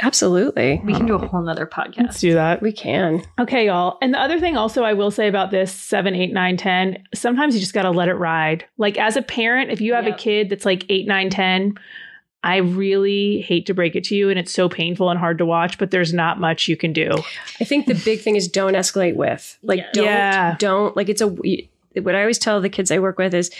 [0.01, 0.81] Absolutely.
[0.83, 1.97] we can do a whole nother podcast.
[2.03, 2.61] Let's do that.
[2.61, 3.23] We can.
[3.39, 3.97] Okay, y'all.
[4.01, 7.53] And the other thing also I will say about this 7, 8, 9, 10, sometimes
[7.53, 8.65] you just got to let it ride.
[8.77, 10.15] Like as a parent, if you have Yep.
[10.15, 11.73] a kid that's like 8, 9, 10,
[12.41, 15.45] I really hate to break it to you, and it's so painful and hard to
[15.45, 17.11] watch, but there's not much you can do.
[17.59, 19.57] I think the big thing is don't escalate with.
[19.61, 19.89] Like, Yeah.
[19.93, 20.55] don't, Yeah.
[20.57, 23.51] don't, like, it's a, what I always tell the kids I work with is,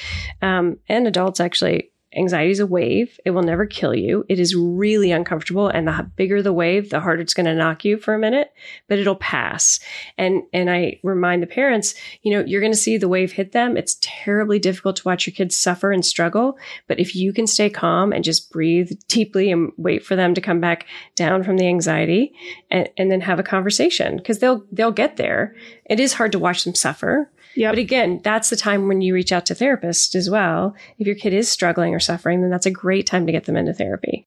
[0.41, 3.19] um, and adults actually, anxiety is a wave.
[3.23, 4.25] It will never kill you.
[4.29, 5.67] It is really uncomfortable.
[5.67, 8.51] And the bigger the wave, the harder it's going to knock you for a minute,
[8.87, 9.79] but it'll pass.
[10.17, 11.93] And, and I remind the parents,
[12.23, 13.77] you know, you're going to see the wave hit them.
[13.77, 16.57] It's terribly difficult to watch your kids suffer and struggle.
[16.87, 20.41] But if you can stay calm and just breathe deeply and wait for them to
[20.41, 22.33] come back down from the anxiety
[22.71, 25.55] and, and then have a conversation because they'll, they'll get there.
[25.85, 27.31] It is hard to watch them suffer.
[27.55, 27.71] Yep.
[27.71, 30.75] But again, that's the time when you reach out to therapists as well.
[30.97, 33.57] If your kid is struggling or suffering, then that's a great time to get them
[33.57, 34.25] into therapy.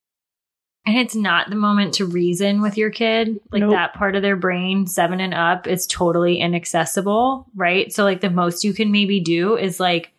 [0.85, 3.39] And it's not the moment to reason with your kid.
[3.51, 3.71] Like Nope.
[3.71, 7.91] that part of their brain, seven and up, is totally inaccessible, right?
[7.93, 10.11] So, like, the most you can maybe do is like,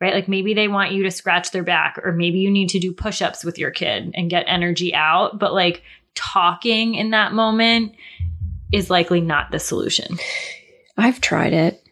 [0.00, 0.14] right?
[0.14, 2.92] Like, maybe they want you to scratch their back, or maybe you need to do
[2.92, 5.40] push ups with your kid and get energy out.
[5.40, 5.82] But like,
[6.14, 7.96] talking in that moment
[8.72, 10.18] is likely not the solution.
[10.96, 11.82] I've tried it.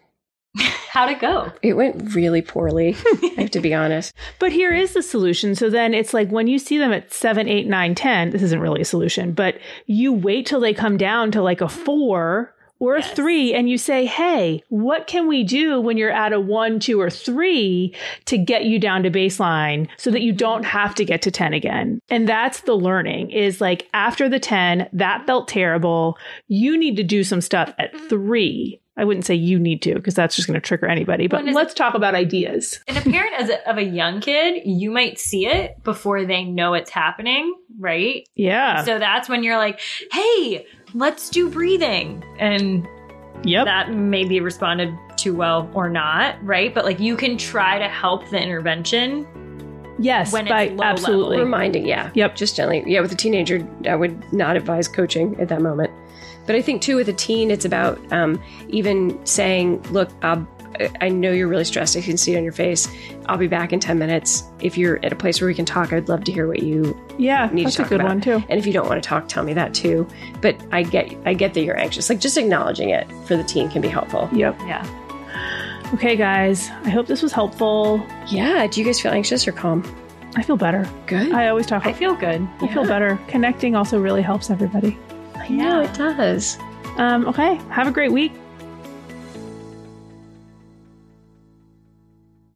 [0.90, 1.52] How'd it go?
[1.62, 2.96] It went really poorly.
[3.22, 4.14] I have to be honest.
[4.38, 5.54] But here is the solution.
[5.54, 8.60] So then it's like when you see them at seven, eight, nine, ten, this isn't
[8.60, 12.96] really a solution, but you wait till they come down to like a four or
[12.96, 16.78] a three and you say, Hey, what can we do when you're at a one,
[16.78, 17.94] two, or three
[18.26, 20.70] to get you down to baseline so that you don't mm-hmm.
[20.70, 22.00] have to get to 10 again?
[22.08, 26.18] And that's the learning is like after the 10, that felt terrible.
[26.46, 28.80] You need to do some stuff at three.
[28.96, 31.74] I wouldn't say you need to because that's just going to trigger anybody, but let's
[31.74, 32.78] talk about ideas.
[32.86, 36.44] And a parent as a, of a young kid, you might see it before they
[36.44, 38.28] know it's happening, right?
[38.36, 38.84] Yeah.
[38.84, 39.80] So that's when you're like,
[40.12, 42.22] hey, let's do breathing.
[42.38, 42.86] And
[43.42, 43.64] yep.
[43.64, 46.72] that may be responded to well or not, right?
[46.72, 49.26] But like you can try to help the intervention.
[49.98, 51.36] Yes, when it's by, low absolutely.
[51.36, 51.44] level.
[51.44, 52.10] Reminding, yeah.
[52.14, 52.36] Yep.
[52.36, 52.82] Just gently.
[52.86, 55.92] Yeah, with a teenager, I would not advise coaching at that moment.
[56.46, 60.46] But I think too, with a teen, it's about um, even saying, look, Bob,
[60.80, 61.96] I- I know you're really stressed.
[61.96, 62.88] I can see it on your face.
[63.26, 64.42] I'll be back in 10 minutes.
[64.60, 66.98] If you're at a place where we can talk, I'd love to hear what you
[67.16, 68.08] Yeah, need that's to a talk good about.
[68.08, 68.42] one too.
[68.48, 70.06] And if you don't want to talk, tell me that too.
[70.40, 72.10] But I get, I get that you're anxious.
[72.10, 74.28] Like just acknowledging it for the teen can be helpful.
[74.32, 74.58] Yep.
[74.66, 74.84] Yeah.
[75.94, 76.68] Okay, guys.
[76.84, 78.04] I hope this was helpful.
[78.26, 78.66] Yeah.
[78.66, 79.84] Do you guys feel anxious or calm?
[80.36, 80.88] I feel better.
[81.06, 81.30] Good.
[81.32, 81.86] I always talk.
[81.86, 82.46] I feel good.
[82.60, 83.16] I feel better.
[83.28, 84.98] Connecting also really helps everybody.
[85.36, 86.58] I know it does.
[86.96, 87.56] Um, okay.
[87.70, 88.32] Have a great week.